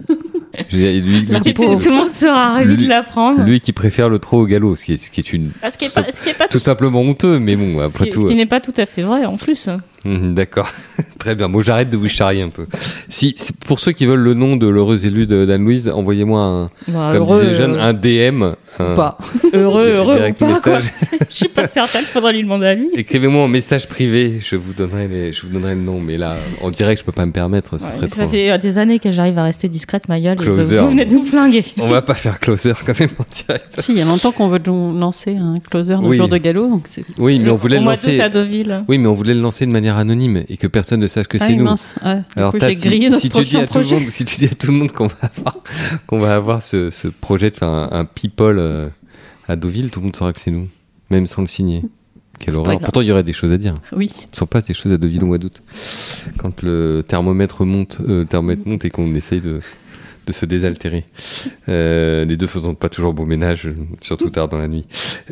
[0.70, 3.44] Je veux dire, lui, lui La qui, tout, le monde sera ravi Lui- de l'apprendre.
[3.44, 5.70] lui qui préfère le trot au galop, ce qui est, ce qui est une Ah,
[5.70, 7.78] ce qui est tout pas, ce qui est pas tout tout, simplement honteux, mais bon,
[7.78, 8.22] ce après qui, tout.
[8.22, 9.70] ce qui euh, n'est pas tout à fait vrai en plus.
[10.04, 10.68] Mhm, D'accord,
[11.28, 11.50] très bien.
[11.50, 12.66] Bon, j'arrête de vous charrier un peu.
[13.10, 17.10] Si, si- pour ceux qui veulent le nom de l'heureuse élue d'Anne-Louise, envoyez-moi un, Bah,
[17.12, 18.44] comme heureux, disait jeune, euh, un DM.
[18.80, 19.18] un- Pas.
[19.54, 20.80] heureux, heureux ou pas, quoi.
[20.80, 20.88] Je
[21.30, 22.90] suis pas certaine, faudra lui demander à lui.
[22.94, 26.36] Écrivez-moi en message privé, je vous donnerai les, je vous donnerai le nom, mais là,
[26.62, 28.32] en direct, je peux pas me permettre, ce Ouais, serait ça trop.
[28.32, 30.38] fait euh, des années que j'arrive à rester discrète, ma gueule.
[30.42, 31.66] et vous, vous venez de vous flinguer.
[31.78, 33.66] On va pas faire closer quand même en direct.
[33.80, 36.16] Si, il y a longtemps qu'on veut nous lancer un closer de Oui.
[36.18, 37.04] jour de galop, donc c'est.
[37.18, 38.22] Oui, mais on voulait le lancer.
[38.22, 38.84] à Deauville.
[38.88, 41.38] Oui, mais on voulait le lancer de manière anonyme et que personne ne sache que
[41.40, 41.66] Ah c'est oui, nous.
[41.66, 41.96] mince.
[42.04, 42.76] Ouais, Alors, coup, si,
[43.20, 45.08] si tu dis à tout le monde, si tu dis à tout le monde qu'on
[45.08, 45.58] va avoir,
[46.08, 48.88] qu'on va avoir ce, ce projet de faire un, un people euh,
[49.48, 50.68] à Deauville, tout le monde saura que c'est nous,
[51.10, 51.84] même sans le signer.
[52.40, 52.80] Quelle horreur.
[52.80, 53.74] Pourtant, il y aurait des choses à dire.
[53.96, 54.12] Oui.
[54.32, 55.64] Il s'en passe des choses à Deauville au mois d'août.
[56.38, 59.60] Quand le thermomètre monte, euh, le thermomètre monte et qu'on essaye de,
[60.28, 61.06] de se désaltérer.
[61.70, 63.70] Euh, les deux faisant pas toujours beau ménage,
[64.02, 64.86] surtout tard dans la nuit.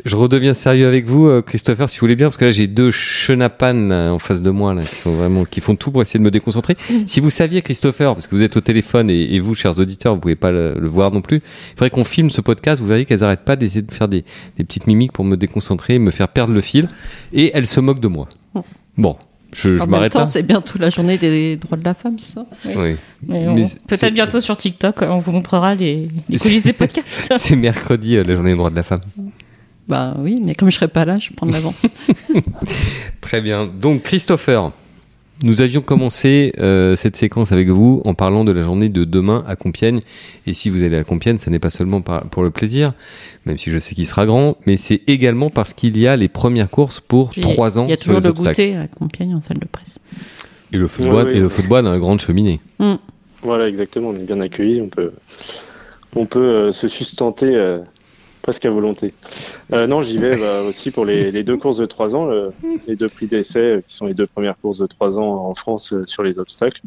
[0.06, 2.68] Je redeviens sérieux avec vous, euh, Christopher, si vous voulez bien, parce que là j'ai
[2.68, 6.02] deux chenapanes là, en face de moi là, qui sont vraiment, qui font tout pour
[6.02, 6.76] essayer de me déconcentrer.
[7.06, 10.16] Si vous saviez, Christopher, parce que vous êtes au téléphone et, et vous, chers auditeurs,
[10.16, 11.38] vous pouvez pas le, le voir non plus.
[11.38, 12.82] Il faudrait qu'on filme ce podcast.
[12.82, 14.24] Vous verrez qu'elles arrêtent pas d'essayer de faire des,
[14.58, 16.88] des petites mimiques pour me déconcentrer, me faire perdre le fil,
[17.34, 18.28] et elles se moquent de moi.
[18.98, 19.18] Bon,
[19.56, 20.26] je, je En même m'arrête temps, là.
[20.26, 22.96] c'est bientôt la journée des droits de la femme, c'est ça Oui.
[23.26, 26.74] Mais on- Mais c'est- Peut-être bientôt sur TikTok, on vous montrera les, les coulisses des
[26.74, 27.34] podcasts.
[27.38, 29.00] C'est mercredi, euh, la journée des droits de la femme.
[29.88, 31.86] Bah oui, mais comme je serai pas là, je prends de l'avance.
[33.22, 33.66] Très bien.
[33.66, 34.72] Donc, Christopher,
[35.44, 39.44] nous avions commencé euh, cette séquence avec vous en parlant de la journée de demain
[39.48, 40.00] à Compiègne.
[40.48, 42.94] Et si vous allez à Compiègne, ce n'est pas seulement par- pour le plaisir,
[43.46, 46.30] même si je sais qu'il sera grand, mais c'est également parce qu'il y a les
[46.30, 48.50] premières courses pour Puis, trois ans Il y a toujours le obstacles.
[48.62, 50.00] goûter à Compiègne en salle de presse.
[50.72, 51.38] Et le football, Ouais, ouais.
[51.38, 52.60] et le football dans la grande cheminée.
[52.80, 52.96] Hmm.
[53.44, 54.10] Voilà, exactement.
[54.10, 54.82] On est bien accueillis.
[54.82, 55.12] On peut,
[56.16, 57.80] on peut euh, se sustenter euh,
[58.46, 59.12] presque à volonté.
[59.74, 62.52] Euh, non, j'y vais bah, aussi pour les, deux courses de trois ans, le-
[62.86, 65.56] les deux prix d'essai, euh, qui sont les deux premières courses de trois ans en
[65.56, 66.82] France euh, sur les obstacles.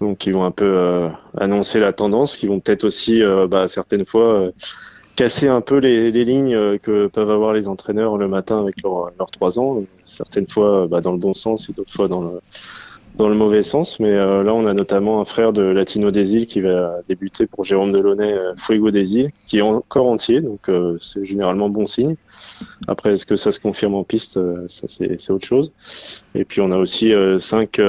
[0.00, 1.08] Donc, qui vont un peu euh,
[1.38, 4.50] annoncer la tendance, qui vont peut-être aussi, euh, bah, certaines fois, euh,
[5.14, 9.12] casser un peu les, lignes euh, que peuvent avoir les entraîneurs le matin avec leurs
[9.16, 9.84] leurs trois ans.
[10.04, 12.40] Certaines fois bah, dans le bon sens et d'autres fois dans le,
[13.22, 14.00] dans le mauvais sens.
[14.00, 17.46] Mais euh, là, on a notamment un frère de Latino des Îles qui va débuter
[17.46, 21.68] pour Jérôme Delaunay, euh, Fuego des Îles, qui est encore entier, donc euh, c'est généralement
[21.68, 22.16] bon signe.
[22.88, 25.72] Après, est-ce que ça se confirme en piste euh, Ça, c'est autre chose.
[26.34, 27.80] Et puis, on a aussi cinq,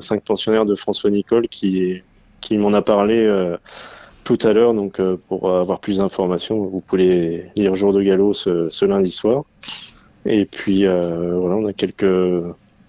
[0.00, 2.02] cinq pensionnaires de François Nicole qui,
[2.40, 3.16] qui m'en a parlé
[4.24, 4.74] tout à l'heure.
[4.74, 9.44] Donc, pour avoir plus d'informations, vous pouvez lire Jour de Galop ce, lundi soir.
[10.26, 12.04] Et puis, voilà, on a quelques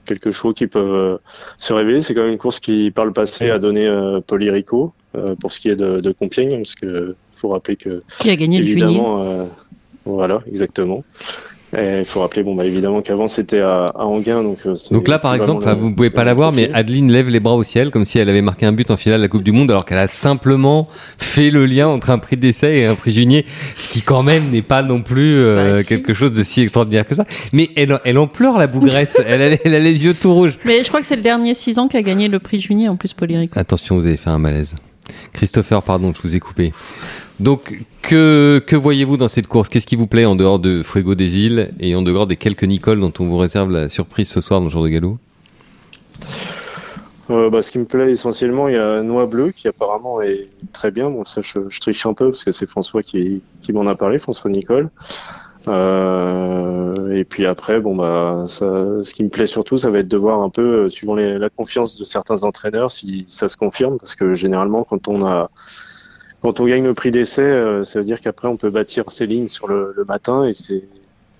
[0.05, 1.17] quelques chevaux qui peuvent euh,
[1.57, 2.01] se révéler.
[2.01, 5.51] C'est quand même une course qui, par le passé, a donné euh, Polyrico euh, pour
[5.51, 9.49] ce qui est de, de Compiègne, parce que faut rappeler que Qui a gagné évidemment,
[10.05, 11.03] voilà, exactement.
[11.77, 14.59] Et il faut rappeler, bon, bah, évidemment qu'avant c'était à, à Anguin, donc.
[14.65, 16.69] euh, Donc là, par exemple, vous pouvez pas la voir, mais.
[16.73, 19.19] Adeline lève les bras au ciel comme si elle avait marqué un but en finale
[19.19, 22.37] de la Coupe du Monde, alors qu'elle a simplement fait le lien entre un prix
[22.37, 23.43] d'essai et un prix junior,
[23.77, 25.89] ce qui quand même n'est pas non plus euh, Bah, si.
[25.89, 27.25] quelque chose de si extraordinaire que ça.
[27.53, 30.57] Mais elle, elle en pleure la bougresse, elle, a, elle a les yeux tout rouges.
[30.65, 32.89] Mais je crois que c'est le dernier 6 ans qui a gagné le prix Junier
[32.89, 33.57] en plus Polyrico.
[33.59, 34.75] Attention, vous avez fait un malaise.
[35.33, 36.71] Christopher, pardon, je vous ai coupé.
[37.39, 39.69] Donc, que, voyez-vous dans cette course?
[39.69, 42.63] Qu'est-ce qui vous plaît en dehors de Fuego des îles et en dehors des quelques
[42.63, 45.17] Nicole dont on vous réserve la surprise ce soir dans le jour de galop?
[47.31, 50.47] Euh, bah, ce qui me plaît essentiellement, il y a Noix Bleu qui apparemment est
[50.73, 51.09] très bien.
[51.09, 54.17] Bon, ça, je, je triche un peu parce que c'est François qui, m'en a parlé,
[54.19, 54.89] François Nicole.
[55.67, 60.17] Euh, et puis après, bon bah, ce qui me plaît surtout, ça va être de
[60.17, 64.15] voir un peu, euh, suivant la confiance de certains entraîneurs, si ça se confirme, parce
[64.15, 65.49] que généralement, quand on a,
[66.45, 69.25] quand on gagne le prix d'essai, euh, ça veut dire qu'après, on peut bâtir ses
[69.25, 70.53] lignes sur le, matin, et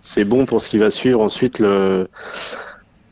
[0.01, 2.07] c'est, bon pour ce qui va suivre ensuite le,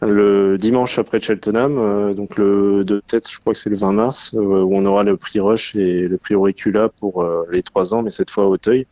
[0.01, 3.91] le dimanche après Cheltenham, euh, donc le de tête, je crois que c'est le 20
[3.91, 7.93] mars, euh, où on aura le prix Rush et le prix Auricula pour les trois
[7.93, 8.87] ans, mais cette fois à Auteuil.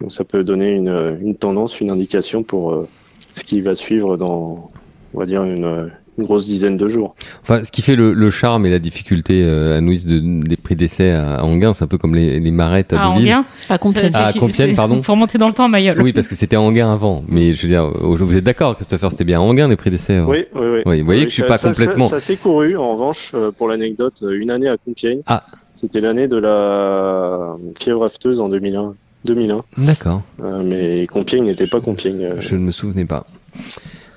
[0.00, 2.86] Donc ça peut donner une, une tendance, une indication pour
[3.34, 4.70] ce qui va suivre dans,
[5.12, 7.14] on va dire, une, une grosse dizaine de jours.
[7.42, 10.56] Enfin, ce qui fait le, le charme et la difficulté euh, à Nouis de, des
[10.56, 13.32] prix d'essai à, à Anguin, c'est un peu comme les, les marettes à Ah, Deauville.
[13.32, 13.44] Anguin.
[13.68, 14.10] À Compiègne.
[14.12, 15.02] C'est- Compiègne, pardon.
[15.02, 16.00] Faut remonter dans le temps, Mayol.
[16.02, 17.24] Oui, parce que c'était Anguin avant.
[17.28, 20.16] Mais je veux dire, vous êtes d'accord, Christopher, c'était bien Anguin les prix d'essai.
[20.16, 20.80] hein Oui, oui, oui.
[20.86, 22.92] Oui, vous voyez que je suis ça- pas ça- complètement- Ça, ça s'est couru, en
[22.94, 25.20] revanche, euh, pour l'anecdote, euh, une année à Compiègne.
[25.26, 25.44] Ah.
[25.74, 28.94] C'était l'année de la fièvre afteuse en 2001.
[29.24, 29.62] 2001.
[29.78, 30.22] D'accord.
[30.42, 32.22] Euh, mais Compiègne n'était pas Compiègne.
[32.24, 33.26] euh, Je ne me souvenais pas.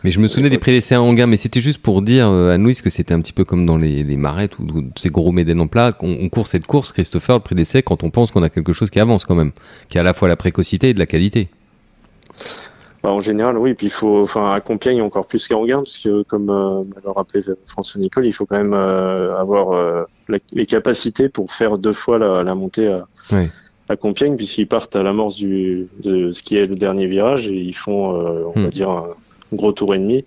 [0.04, 0.58] Mais je me souvenais des
[0.96, 3.66] à Anguin, mais c'était juste pour dire euh, à que c'était un petit peu comme
[3.68, 5.92] dans les, les marettes ou, ou ces gros médaines en plat.
[6.24, 9.00] on court cette course, Christopher, le d'essai, quand on pense qu'on a quelque chose qui
[9.00, 9.52] avance quand même,
[9.90, 11.50] qui a à la fois la précocité et de la qualité.
[13.04, 13.74] Bah, en général, oui.
[13.76, 17.10] Puis il faut, enfin, à Compiègne encore plus qu'à Anguin, parce que comme euh, le
[17.12, 21.78] rappelé François Nicole, il faut quand même euh, avoir euh, la- les capacités pour faire
[21.78, 23.08] deux fois la, la montée à,
[23.98, 27.76] Compiègne, puisqu'ils partent à l'amorce du de ce qui est le dernier virage et ils
[27.76, 28.64] font, euh, on Hmm.
[28.64, 29.06] va dire, un
[29.54, 30.24] gros tour et demi.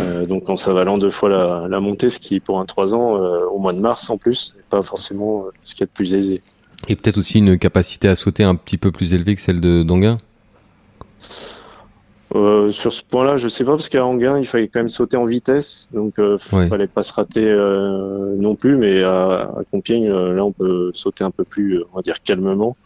[0.00, 3.16] Euh, donc en s'avalant deux fois la, la montée, ce qui pour un 3 ans
[3.22, 5.90] euh, au mois de mars en plus, n'est pas forcément euh, ce qui est de
[5.92, 6.42] plus aisé.
[6.88, 9.82] Et peut-être aussi une capacité à sauter un petit peu plus élevée que celle de
[9.82, 10.18] d'Anguin?
[12.34, 15.16] Euh, sur ce point-là, je sais pas parce qu'à Anguin, il fallait quand même sauter
[15.16, 16.68] en vitesse, donc euh, Ouais.
[16.68, 18.76] fallait pas se rater euh, non plus.
[18.76, 22.76] Mais à, à Compiègne, là, on peut sauter un peu plus, on va dire calmement.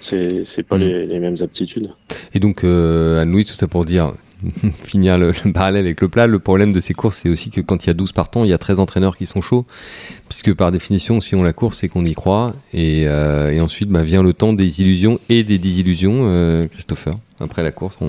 [0.00, 0.80] C'est c'est pas Mm.
[0.80, 1.90] les, les mêmes aptitudes.
[2.34, 4.12] Et donc, euh, à Louis, tout ça pour dire,
[4.84, 7.60] finir le, le parallèle avec le plat, le problème de ces courses, c'est aussi que
[7.60, 9.66] quand il y a 12 partants, il y a 13 entraîneurs qui sont chauds,
[10.28, 14.02] puisque par définition, si on la course, c'est qu'on y croit, et, euh, ensuite bah,
[14.02, 17.14] vient le temps des illusions et des désillusions, euh, Christopher.
[17.40, 18.08] Après la course, on-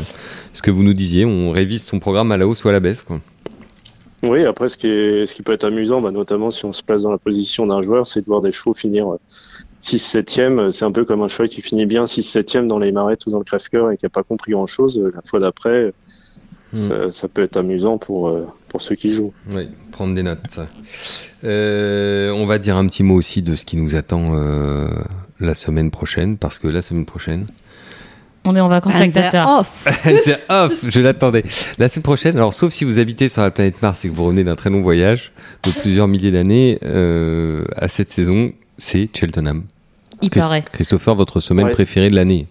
[0.54, 2.80] ce que vous nous disiez, on révise son programme à la hausse ou à la
[2.80, 3.06] baisse.
[4.24, 7.18] Oui, après, ce qui, peut être amusant, bah, notamment si on se place dans la
[7.18, 9.06] position d'un joueur, c'est de voir des chevaux finir
[9.82, 10.72] 6-7e.
[10.72, 13.38] C'est un peu comme un cheval qui finit bien 6-7e dans les marettes ou dans
[13.40, 15.00] le crève-cœur et qui n'a pas compris grand-chose.
[15.14, 15.94] La fois d'après,
[16.76, 16.88] Mm.
[16.88, 19.34] ça, ça peut être amusant pour, euh, pour ceux qui jouent.
[19.52, 20.40] Oui, prendre des notes.
[20.50, 20.68] ça.
[21.44, 24.88] Euh, on va dire un petit mot aussi de ce qui nous attend euh,
[25.40, 27.46] la semaine prochaine, parce que la semaine prochaine,
[28.46, 29.60] On est en vacances And avec Tata.
[29.60, 29.88] off.
[30.24, 31.44] c'est off, je l'attendais.
[31.80, 34.24] La semaine prochaine, alors sauf si vous habitez sur la planète Mars et que vous
[34.26, 35.32] revenez d'un très long voyage
[35.64, 39.64] de plusieurs milliers d'années, euh, à cette saison, c'est Cheltenham.
[40.22, 40.64] Il Christ- paraît.
[40.72, 41.72] Christopher, votre semaine Ouais.
[41.72, 42.48] préférée de l'année?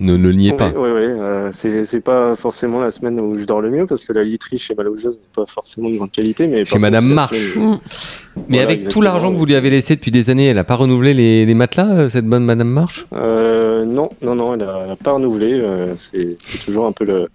[0.00, 0.70] Ne, ne le niez pas.
[0.70, 1.02] Oui, oui, oui.
[1.06, 4.24] euh, c'est c'est pas forcément la semaine où je dors le mieux parce que la
[4.24, 6.46] literie chez Malaugeuse n'est pas forcément de grande qualité.
[6.48, 7.56] Mais Chez Madame contre, Marche.
[7.56, 7.60] Mm.
[7.70, 10.64] Mais Voilà, avec tout l'argent que vous lui avez laissé depuis des années, elle a
[10.64, 13.06] pas renouvelé les, les matelas, euh, cette bonne Madame Marche?
[13.12, 15.52] Euh, non, non, non, elle a, elle a pas renouvelé.
[15.54, 17.28] euh, c'est toujours un peu le.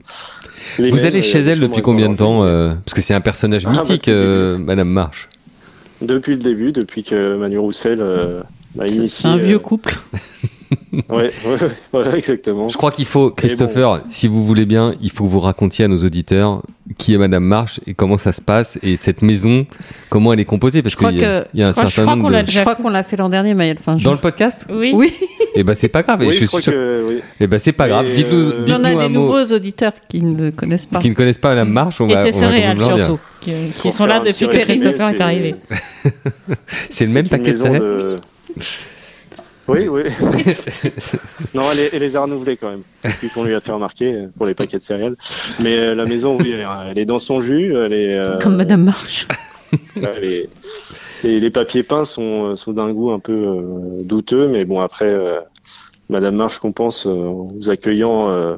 [0.79, 3.21] les Vous mêmes, allez chez elle depuis combien de temps euh, Parce que c'est un
[3.21, 5.29] personnage Ah, bah, mythique, euh, Madame Marche.
[6.01, 8.41] Depuis le début, depuis que Manu Roussel euh,
[8.75, 9.07] m'a initié.
[9.07, 9.95] c'est un euh, vieux couple.
[10.93, 11.57] Ouais, ouais, ouais,
[11.91, 12.69] voilà, exactement.
[12.69, 15.87] Je crois qu'il faut, Christopher, si vous voulez bien, il faut que vous racontiez à
[15.87, 16.61] nos auditeurs
[16.97, 19.65] qui est Madame Marche et comment ça se passe et cette maison,
[20.09, 21.71] comment elle est composée, parce Je crois qu'il y, a- que- il y a un
[21.71, 22.51] je certain crois nombre qu'on l'a de...
[22.51, 23.77] Je crois qu'on l'a fait l'an dernier, Maëlle.
[23.79, 24.67] Enfin, je- Dans le podcast?
[24.69, 24.91] Oui.
[24.93, 25.13] Oui,
[25.55, 26.21] Eh ben c'est pas grave.
[26.23, 26.73] et Oui, je je suis sûr.
[26.73, 27.19] que oui.
[27.39, 28.05] Eh ben c'est pas grave.
[28.13, 30.99] Dites-nous, euh, dites-nous on a un des mot nouveaux auditeurs qui ne connaissent pas.
[30.99, 31.99] qui ne connaissent pas Madame Marche.
[32.01, 35.21] On Et va, c'est céréales surtout, qui, qui Pour sont là depuis que Christopher est
[35.21, 35.55] arrivé.
[36.89, 38.15] C'est le même paquet de céréales.
[39.67, 40.03] Oui, oui.
[41.53, 44.13] non, elle, est- elle les a renouvelés quand même, depuis qu'on lui a fait remarquer
[44.13, 45.15] euh, pour les paquets de céréales.
[45.61, 47.73] Mais euh, la maison, oui, elle, est- elle est dans son jus.
[47.75, 49.27] Elle est, euh, Comme Madame Marche.
[49.95, 50.49] elle est-
[51.23, 55.05] et les papiers peints sont, sont d'un goût un peu euh, douteux, mais bon, après,
[55.09, 55.39] euh,
[56.09, 58.57] Madame Marche compense euh, en vous accueillant euh,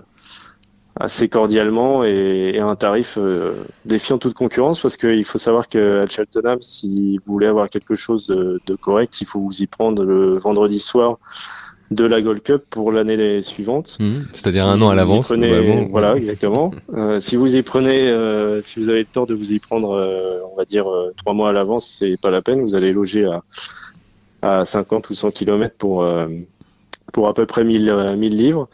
[0.99, 5.67] assez cordialement et, et à un tarif euh, défiant toute concurrence, parce qu'il faut savoir
[5.67, 9.67] qu'à Cheltenham, si vous voulez avoir quelque chose de, de correct, il faut vous y
[9.67, 11.17] prendre le vendredi soir
[11.91, 13.97] de la Gold Cup pour l'année suivante.
[13.99, 14.25] Mhm.
[14.33, 15.27] C'est-à-dire Si un an à l'avance.
[15.27, 15.87] prenez-.
[15.91, 16.71] Voilà, exactement.
[16.93, 19.91] Euh, si vous y prenez, euh, si vous avez le temps de vous y prendre,
[19.91, 22.61] euh, on va dire euh, trois mois à l'avance, c'est pas la peine.
[22.61, 23.43] Vous allez loger à,
[24.61, 26.25] à 50 ou 100 km pour euh,
[27.13, 28.67] pour à peu près 1000, euh, 1000 livres.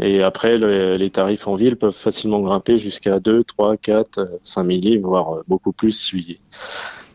[0.00, 4.26] Et après, le- les tarifs en ville peuvent facilement grimper jusqu'à 2, 3, 4, euh,
[4.42, 6.38] 5000 livres, voire euh, beaucoup plus si,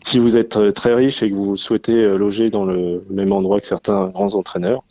[0.05, 3.33] si vous êtes euh, très riche et que vous souhaitez euh, loger dans le même
[3.33, 4.83] endroit que certains grands entraîneurs.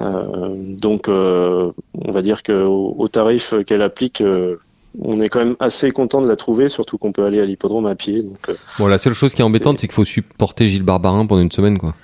[0.00, 4.56] Euh, donc, euh, on va dire que au, tarif qu'elle applique, euh,
[5.00, 7.86] on est quand même assez content de la trouver, surtout qu'on peut aller à l'hippodrome
[7.86, 8.22] à pied.
[8.22, 11.42] Donc, Bon, la seule chose qui est embêtante, c'est qu'il faut supporter Gilles Barbarin pendant
[11.42, 11.94] une semaine, quoi.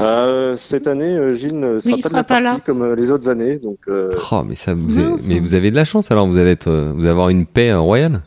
[0.00, 2.60] Euh, cette année, euh, Gilles ne sera il pas, sera de la pas là.
[2.64, 3.56] comme euh, les autres années.
[3.58, 5.28] Donc, euh, Oh, mais ça, vous avez, Mince.
[5.28, 6.10] mais vous avez de la chance.
[6.10, 8.22] Alors, vous allez être, vous allez avoir une paix royale.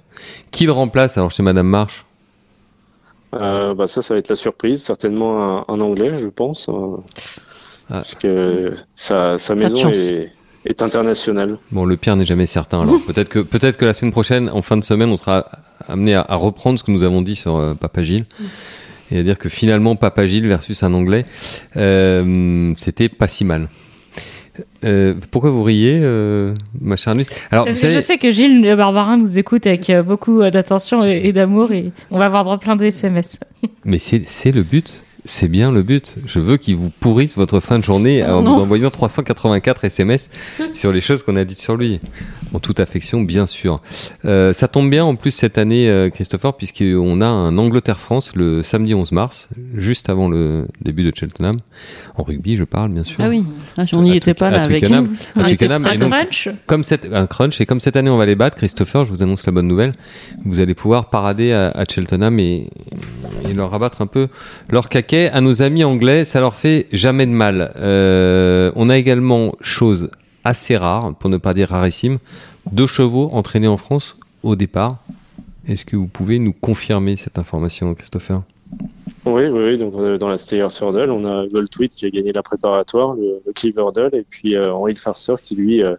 [0.52, 2.06] Qui le remplace alors chez Madame Marche?
[3.34, 4.84] Euh, bah, ça, ça va être la surprise.
[4.84, 6.98] Certainement un, un anglais, je pense, euh,
[7.90, 7.94] Ah.
[8.02, 10.32] parce que sa, maison est,
[10.66, 11.58] est internationale.
[11.72, 12.82] Bon, le pire n'est jamais certain.
[12.82, 15.46] Alors, peut-être que, la semaine prochaine, en fin de semaine, on sera
[15.90, 18.24] amené à, à reprendre ce que nous avons dit sur euh, Papa Gilles.
[19.14, 21.22] Et à dire que finalement, Papa Gilles versus un Anglais,
[21.78, 23.68] euh, c'était pas si mal.
[24.84, 28.18] Euh, pourquoi vous riez, euh, ma chère Luce Alors, vous Parce que savez, je sais
[28.18, 32.26] que Gilles Le Barbarin nous écoute avec beaucoup d'attention et, et d'amour et on va
[32.26, 33.40] avoir droit plein de SMS.
[33.86, 35.04] mais c'est, c'est le but.
[35.26, 36.16] C'est bien le but.
[36.26, 38.56] Je veux qu'ils vous pourrissent votre fin de journée en Non.
[38.56, 40.30] vous envoyant 384 SMS
[40.74, 42.00] sur les choses qu'on a dites sur lui.
[42.54, 43.82] En toute affection, bien sûr.
[44.26, 48.62] Euh, ça tombe bien en plus cette année, euh, Christopher, puisqu'on a un Angleterre-France le
[48.64, 51.56] samedi 11 mars, juste avant le début de Cheltenham.
[52.16, 53.18] En rugby, je parle, bien sûr.
[53.20, 53.46] Ah oui,
[53.78, 55.10] Ah, on n'y était pas là avec nous.
[55.36, 55.86] À Twickenham.
[55.86, 58.58] Un donc, crunch comme cette, un crunch, et comme cette année on va les battre,
[58.58, 59.94] Christopher, je vous annonce la bonne nouvelle,
[60.46, 62.68] vous allez pouvoir parader à, à Cheltenham et,
[63.50, 64.28] et leur rabattre un peu
[64.70, 67.72] leur À nos amis anglais, ça leur fait jamais de mal.
[67.78, 70.10] Euh, on a également, chose
[70.44, 72.18] assez rare, pour ne pas dire rarissime,
[72.72, 74.98] deux chevaux entraînés en France au départ.
[75.68, 78.42] Est-ce que vous pouvez nous confirmer cette information, Christopher?
[79.26, 79.78] Oui, oui, oui.
[79.78, 83.40] Donc, euh, dans la Steyer Hurdle, on a Goldtweet qui a gagné la préparatoire, le,
[83.46, 85.96] le Cleaver et puis euh, Henri Farster qui, lui, euh,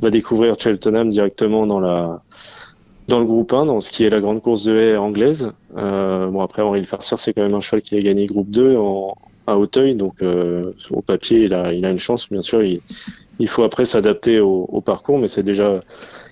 [0.00, 2.22] va découvrir Cheltenham directement dans la
[3.08, 5.50] dans le groupe 1, dans ce qui est la grande course de haie anglaise.
[5.76, 8.76] Euh, bon, après, Henri Farster, c'est quand même un cheval qui a gagné groupe 2
[8.76, 12.30] en, à Hauteuil, donc euh, au papier, il a, il a une chance.
[12.30, 12.82] Bien sûr, il,
[13.38, 15.80] il faut après s'adapter au, au parcours, mais c'est déjà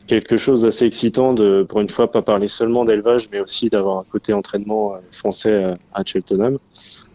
[0.06, 3.98] quelque chose d'assez excitant de, pour une fois, pas parler seulement d'élevage, mais aussi d'avoir
[3.98, 6.58] un côté entraînement euh, français à, à Cheltenham.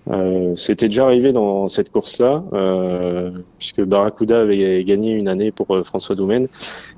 [0.09, 5.75] Euh, C'était déjà arrivé dans cette course-là, euh, puisque Barracuda avait gagné une année pour
[5.75, 6.47] euh, François Doumen,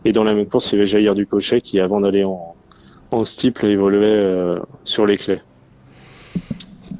[0.05, 2.52] et dans la même course, il y avait Jair Ducochet qui, avant d'aller en,
[3.13, 5.39] en steeple, évoluait euh, sur les clés.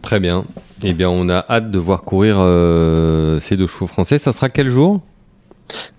[0.02, 0.46] Très bien.
[0.84, 4.20] Eh bien, on a hâte de voir courir euh, ces deux chevaux français.
[4.20, 5.02] Ça sera quel jour?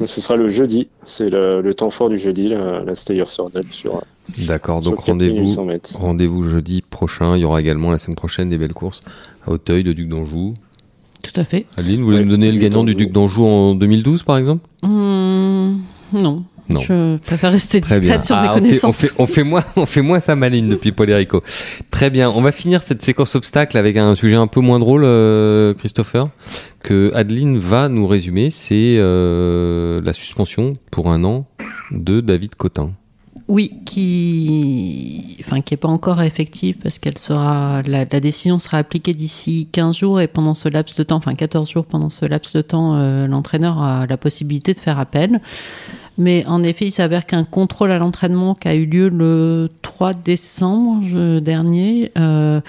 [0.05, 3.63] Ce sera le jeudi, c'est le, le temps fort du jeudi, la, la Steyr Sordel
[3.71, 4.03] sur,
[4.47, 5.99] D'accord, donc 4800 rendez-vous.
[5.99, 7.37] Rendez-vous jeudi prochain.
[7.37, 9.01] Il y aura également la semaine prochaine des belles courses
[9.47, 10.55] à Auteuil, de Duc d'Anjou.
[11.23, 11.67] Tout à fait.
[11.77, 12.95] Adeline, vous voulez Oui, me donner le gagnant du.
[12.95, 14.67] Duc d'Anjou en 2012, par exemple?
[14.83, 15.81] Hum,
[16.13, 16.45] non.
[16.69, 16.81] Non.
[16.81, 18.85] Je préfère rester discrète sur Ah, mes on fait- connaissances.
[18.89, 21.43] On fait, on, fait, moins, on fait moins ça maline depuis Polérico.
[21.91, 22.31] Très bien.
[22.31, 26.29] On va finir cette séquence obstacle avec un sujet un peu moins drôle, euh, Christopher,
[26.83, 28.49] que Adeline va nous résumer.
[28.51, 31.47] C'est euh, la suspension pour un an
[31.91, 32.93] de David Cotin.
[33.47, 38.79] Oui, qui, enfin, qui est pas encore effective parce qu'elle sera, la, la décision sera
[38.79, 42.25] appliquée d'ici 15 jours et pendant ce laps de temps, enfin 14 jours pendant ce
[42.25, 45.41] laps de temps, euh, l'entraîneur a la possibilité de faire appel.
[46.17, 50.13] Mais en effet, il s'avère qu'un contrôle à l'entraînement qui a eu lieu le 3
[50.13, 52.61] décembre dernier euh,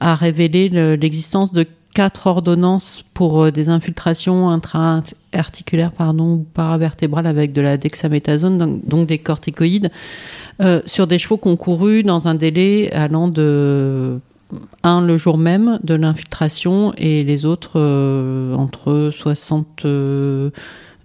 [0.00, 7.26] a révélé le- l'existence de quatre ordonnances pour euh, des infiltrations intra-articulaires pardon, ou paravertébrales
[7.26, 9.90] avec de la dexaméthasone, donc, des corticoïdes,
[10.62, 14.20] euh, sur des chevaux qui ont couru dans un délai allant de
[14.82, 17.80] un le jour même de l'infiltration et les autres
[18.54, 20.50] entre 60 euh,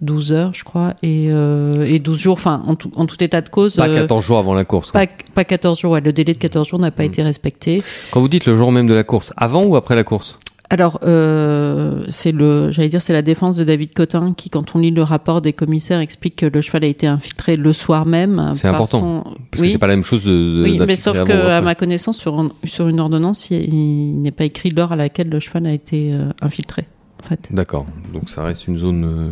[0.00, 3.40] 12 heures je crois et, euh, et 12 jours enfin en tout, en tout état
[3.40, 4.90] de cause Pas euh, 14 jours avant la course.
[4.92, 7.06] pas, pas 14 jours ouais, le délai de 14 jours n'a pas Mm.
[7.06, 10.04] été respecté Quand vous dites le jour même de la course, avant ou après la
[10.04, 10.38] course?
[10.70, 14.80] Alors, euh, c'est le, j'allais dire, c'est la défense de David Cotin qui, quand on
[14.80, 18.52] lit le rapport des commissaires, explique que le cheval a été infiltré le soir même.
[18.54, 20.30] C'est important, son- Parce oui, que c'est pas la même chose de.
[20.30, 24.30] de- oui, mais sauf que, à ma connaissance, sur, sur une ordonnance, il, il n'est
[24.30, 26.84] pas écrit l'heure à laquelle le cheval a été euh, infiltré.
[27.28, 27.48] Fait.
[27.50, 27.84] D'accord.
[28.14, 29.04] Donc ça reste une zone.
[29.04, 29.28] euh,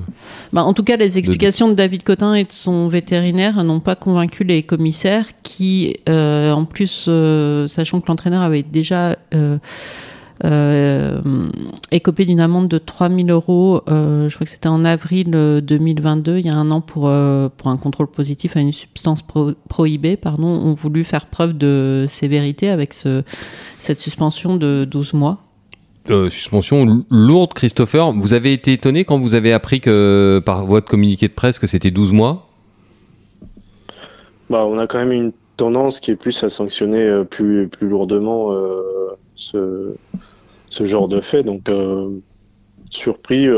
[0.52, 3.96] Bah, en tout cas, les explications de David Cotin et de son vétérinaire n'ont pas
[3.96, 9.16] convaincu les commissaires qui, euh, en plus, euh, sachant que l'entraîneur avait déjà
[10.44, 11.20] euh,
[11.90, 16.46] écopé d'une amende de 3000 euros, je crois que c'était en avril euh, 2022, il
[16.46, 17.10] y a un an, pour,
[17.56, 22.06] pour un contrôle positif à une substance pro- prohibée, pardon, ont voulu faire preuve de
[22.10, 23.22] sévérité avec ce,
[23.80, 25.38] cette suspension de 12 mois.
[26.10, 28.12] Euh, suspension lourde, Christopher.
[28.12, 31.66] Vous avez été étonné quand vous avez appris que par votre communiqué de presse que
[31.66, 32.48] c'était 12 mois?
[34.50, 37.88] Bah, on a quand même une tendance qui est plus à sanctionner euh, plus, plus
[37.88, 38.82] lourdement euh,
[39.34, 39.94] ce,
[40.68, 41.42] ce genre de fait.
[41.42, 41.68] Donc,
[42.90, 43.48] surpris,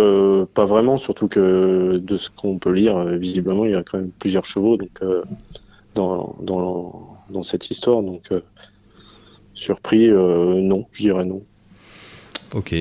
[0.55, 4.11] pas vraiment, surtout que de ce qu'on peut lire, visiblement, il y a quand même
[4.19, 5.01] plusieurs chevaux donc,
[5.95, 8.03] dans, dans, dans cette histoire.
[8.03, 8.33] Donc,
[9.55, 11.43] surpris, non, je dirais non.
[12.55, 12.73] Ok.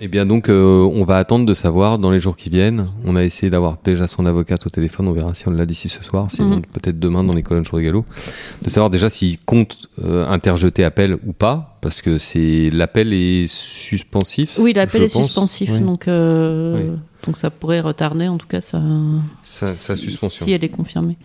[0.00, 2.88] Eh bien donc, euh, on va attendre de savoir dans les jours qui viennent.
[3.04, 5.06] On a essayé d'avoir déjà son avocate au téléphone.
[5.06, 6.62] On verra si on l'a d'ici ce soir, sinon Mhm.
[6.72, 8.04] peut-être demain dans les colonnes sur le galop.
[8.62, 13.46] De savoir déjà s'il compte euh, interjeter appel ou pas, parce que c'est l'appel est
[13.46, 14.56] suspensif.
[14.58, 15.26] Oui, l'appel est pense.
[15.26, 15.80] suspensif, Oui.
[15.80, 16.98] donc, euh, Oui.
[17.24, 18.80] donc ça pourrait retarder, en tout cas, Sa,
[19.42, 20.44] sa si- suspension.
[20.44, 21.16] Si elle est confirmée.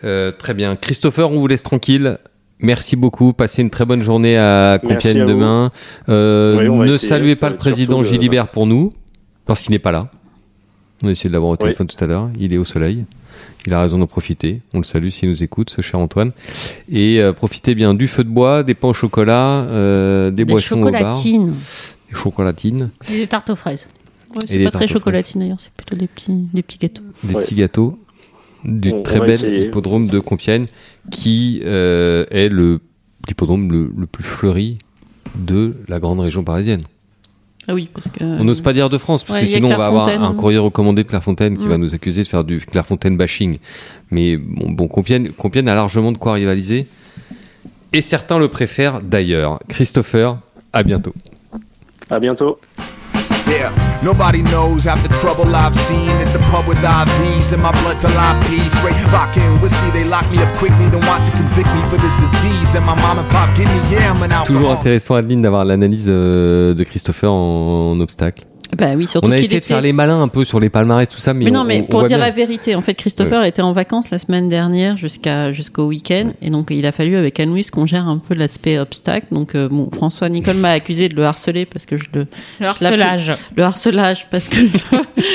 [0.00, 0.76] Très bien.
[0.76, 2.16] Christopher, on vous laisse tranquille.
[2.60, 3.32] Merci beaucoup.
[3.32, 5.70] Passez une très bonne journée à Compiègne à demain.
[6.08, 8.92] Euh, Oui, ne saluez pas le président de- Gilibert pour nous,
[9.46, 10.10] parce qu'il n'est pas là.
[11.02, 11.58] On a essayé de l'avoir au Oui.
[11.58, 12.30] téléphone tout à l'heure.
[12.38, 13.04] Il est au soleil.
[13.66, 14.62] Il a raison d'en profiter.
[14.72, 16.32] On le salue s'il nous écoute, ce cher Antoine.
[16.90, 20.44] Et euh, profitez bien du feu de bois, des pains au chocolat, euh, des, Des
[20.52, 21.52] boissons au bar, chocolatines.
[22.10, 23.88] des chocolatines, Et des tartes aux fraises.
[24.34, 27.02] Ouais, c'est pas très chocolatine d'ailleurs, c'est plutôt des petits, des petits gâteaux.
[27.24, 27.42] des Ouais.
[27.42, 27.98] petits gâteaux
[28.64, 29.66] du On- très bel essayer.
[29.66, 30.66] hippodrome de Compiègne
[31.10, 32.80] qui euh, est le
[33.28, 34.78] l'hippodrome le, le plus fleuri
[35.36, 36.82] de la grande région parisienne.
[37.68, 38.22] Ah oui, parce que.
[38.22, 40.32] On n'ose pas dire de France, parce Ouais, que sinon on va avoir Clairefontaine.
[40.32, 41.70] un courrier recommandé de Clairefontaine qui Mm.
[41.70, 43.58] va nous accuser de faire du Clairefontaine bashing.
[44.12, 46.86] Mais bon, bon Compiègne, Compiègne a largement de quoi rivaliser.
[47.92, 49.58] Et certains le préfèrent d'ailleurs.
[49.68, 50.38] Christopher,
[50.72, 51.12] à bientôt.
[52.08, 52.58] À bientôt.
[53.46, 53.70] Yeah,
[54.02, 58.00] nobody knows half the trouble I've seen at the pub with IVs and my blood
[58.00, 58.68] till I pee.
[58.68, 61.96] Straight vodka and whiskey, they lock me up quickly, then want to convict me for
[61.96, 62.74] this disease.
[62.74, 64.46] And my mom and pop give me yam and alcohol.
[64.46, 68.44] Toujours intéressant, Adeline, d'avoir l'analyse euh, de Christopher en, en obstacle.
[68.78, 71.08] Bah oui, surtout On a essayé de faire les malins un peu sur les palmarès,
[71.08, 72.26] tout ça, mais, Mais non, on- mais on pour dire bien.
[72.26, 76.50] la vérité, en fait, Christopher était en vacances la semaine dernière jusqu'à jusqu'au week-end, et
[76.50, 79.28] donc il a fallu avec Anne-Louise qu'on gère un peu l'aspect obstacle.
[79.30, 82.26] Donc euh, bon, François Nicole m'a accusé de le harceler parce que je le
[82.60, 83.32] Le harcelage.
[83.56, 84.78] le harcelage parce que je,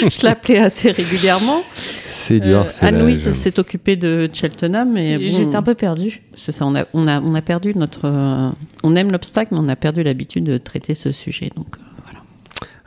[0.09, 1.63] je l'appelais assez régulièrement.
[2.05, 2.93] C'est du Euh, harcelage.
[2.93, 6.21] Anne-Louise s'est occupée de Cheltenham, mais bon, J'étais un peu perdue.
[6.35, 6.65] c'est ça.
[6.65, 8.49] On a on a on a perdu notre euh,
[8.83, 11.49] on aime l'obstacle, mais on a perdu l'habitude de traiter ce sujet.
[11.55, 11.81] Donc euh.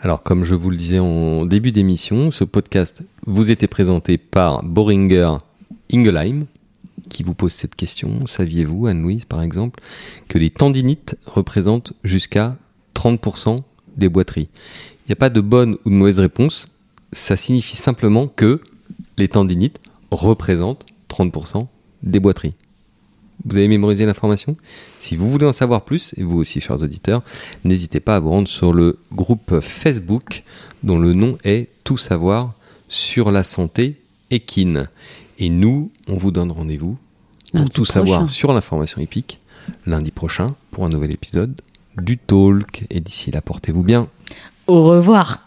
[0.05, 4.63] Alors, comme je vous le disais en début d'émission, ce podcast vous était présenté par
[4.63, 5.31] Boringer
[5.91, 6.45] Ingelheim,
[7.09, 8.27] qui vous pose cette question.
[8.27, 9.81] Saviez-vous, Anne-Louise, par exemple,
[10.29, 12.51] que les tendinites représentent jusqu'à
[12.95, 13.63] 30%
[13.97, 14.51] des boiteries?
[15.07, 16.69] Il n'y a pas de bonne ou de mauvaise réponse.
[17.13, 18.61] Ça signifie simplement que
[19.17, 19.81] les tendinites
[20.11, 21.67] représentent 30%
[22.03, 22.53] des boiteries.
[23.45, 24.57] Vous avez mémorisé l'information?
[24.99, 27.21] Si vous voulez en savoir plus, et vous aussi, chers auditeurs,
[27.65, 30.43] n'hésitez pas à vous rendre sur le groupe Facebook
[30.83, 32.55] dont le nom est Tout savoir
[32.89, 34.89] sur la santé équine.
[35.39, 36.97] Et nous, on vous donne rendez-vous
[37.55, 39.41] pour tout savoir sur l'information épique
[39.87, 41.61] lundi prochain pour un nouvel épisode
[41.97, 42.85] du Talk.
[42.91, 44.09] Et d'ici là, portez-vous bien.
[44.67, 45.41] Au revoir.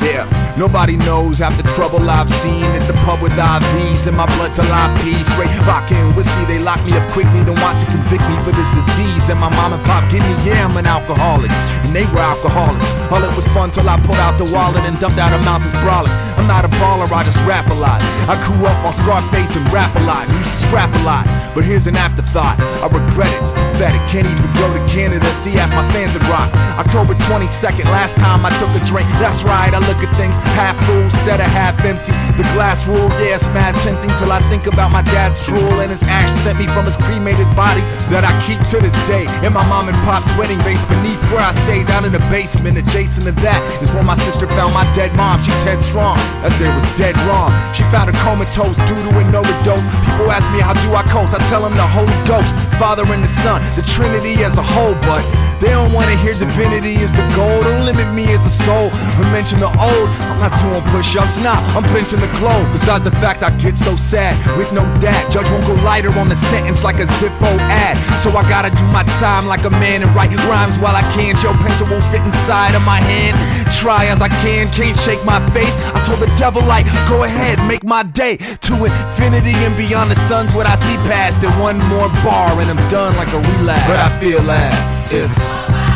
[0.00, 0.28] Yeah,
[0.58, 4.50] Nobody knows half the trouble I've seen at the pub with IVs and my blood
[4.58, 5.14] till I pee.
[5.22, 8.50] Straight vodka and whiskey, they lock me up quickly, then want to convict me for
[8.50, 9.30] this disease.
[9.30, 11.54] And my mom and pop give me, yeah, I'm an alcoholic.
[11.86, 12.90] And they were alcoholics.
[13.06, 15.74] All it was fun till I pulled out the wallet and dumped out amounts as
[15.78, 16.10] brawling.
[16.34, 18.02] I'm not a baller, I just rap a lot.
[18.26, 20.26] I grew up on Scarface and rap a lot.
[20.26, 21.22] Used to scrap a lot.
[21.54, 22.58] But here's an afterthought.
[22.82, 24.02] I regret it, it's pathetic.
[24.10, 26.50] Can't even go to Canada, see half my fans at rock.
[26.82, 29.06] October 22nd, last time I took a drink.
[29.22, 32.12] That's right, I look at things half full instead of half empty.
[32.36, 35.90] The glass rule, yeah, it's mad tempting till I think about my dad's drool and
[35.90, 37.80] his ash sent me from his cremated body
[38.12, 39.24] that I keep to this day.
[39.40, 42.76] In my mom and pop's wedding vase beneath where I stay down in the basement.
[42.76, 45.40] Adjacent to that is where my sister found my dead mom.
[45.40, 47.48] She's headstrong, that day was dead wrong.
[47.72, 49.84] She found a comatose due to an overdose.
[50.04, 53.24] People ask me how do I coast, I tell them the Holy Ghost, Father and
[53.24, 55.24] the Son, the Trinity as a whole, but
[55.60, 57.62] they don't wanna hear divinity is the goal.
[57.62, 58.90] Don't limit me as a soul.
[59.18, 60.08] Or mention the old.
[60.30, 62.66] I'm not doing push-ups, nah, I'm benching the globe.
[62.72, 65.30] Besides the fact I get so sad with no dad.
[65.30, 67.96] Judge won't go lighter on the sentence like a Zippo ad.
[68.22, 71.34] So I gotta do my time like a man and write rhymes while I can.
[71.36, 73.36] Joe pencil won't fit inside of my hand.
[73.72, 75.72] Try as I can, can't shake my faith.
[75.94, 80.18] I told the devil like, go ahead, make my day to infinity and beyond the
[80.28, 81.50] sun's what I see past it.
[81.60, 83.86] One more bar and I'm done like a relapse.
[83.86, 85.87] But I feel as if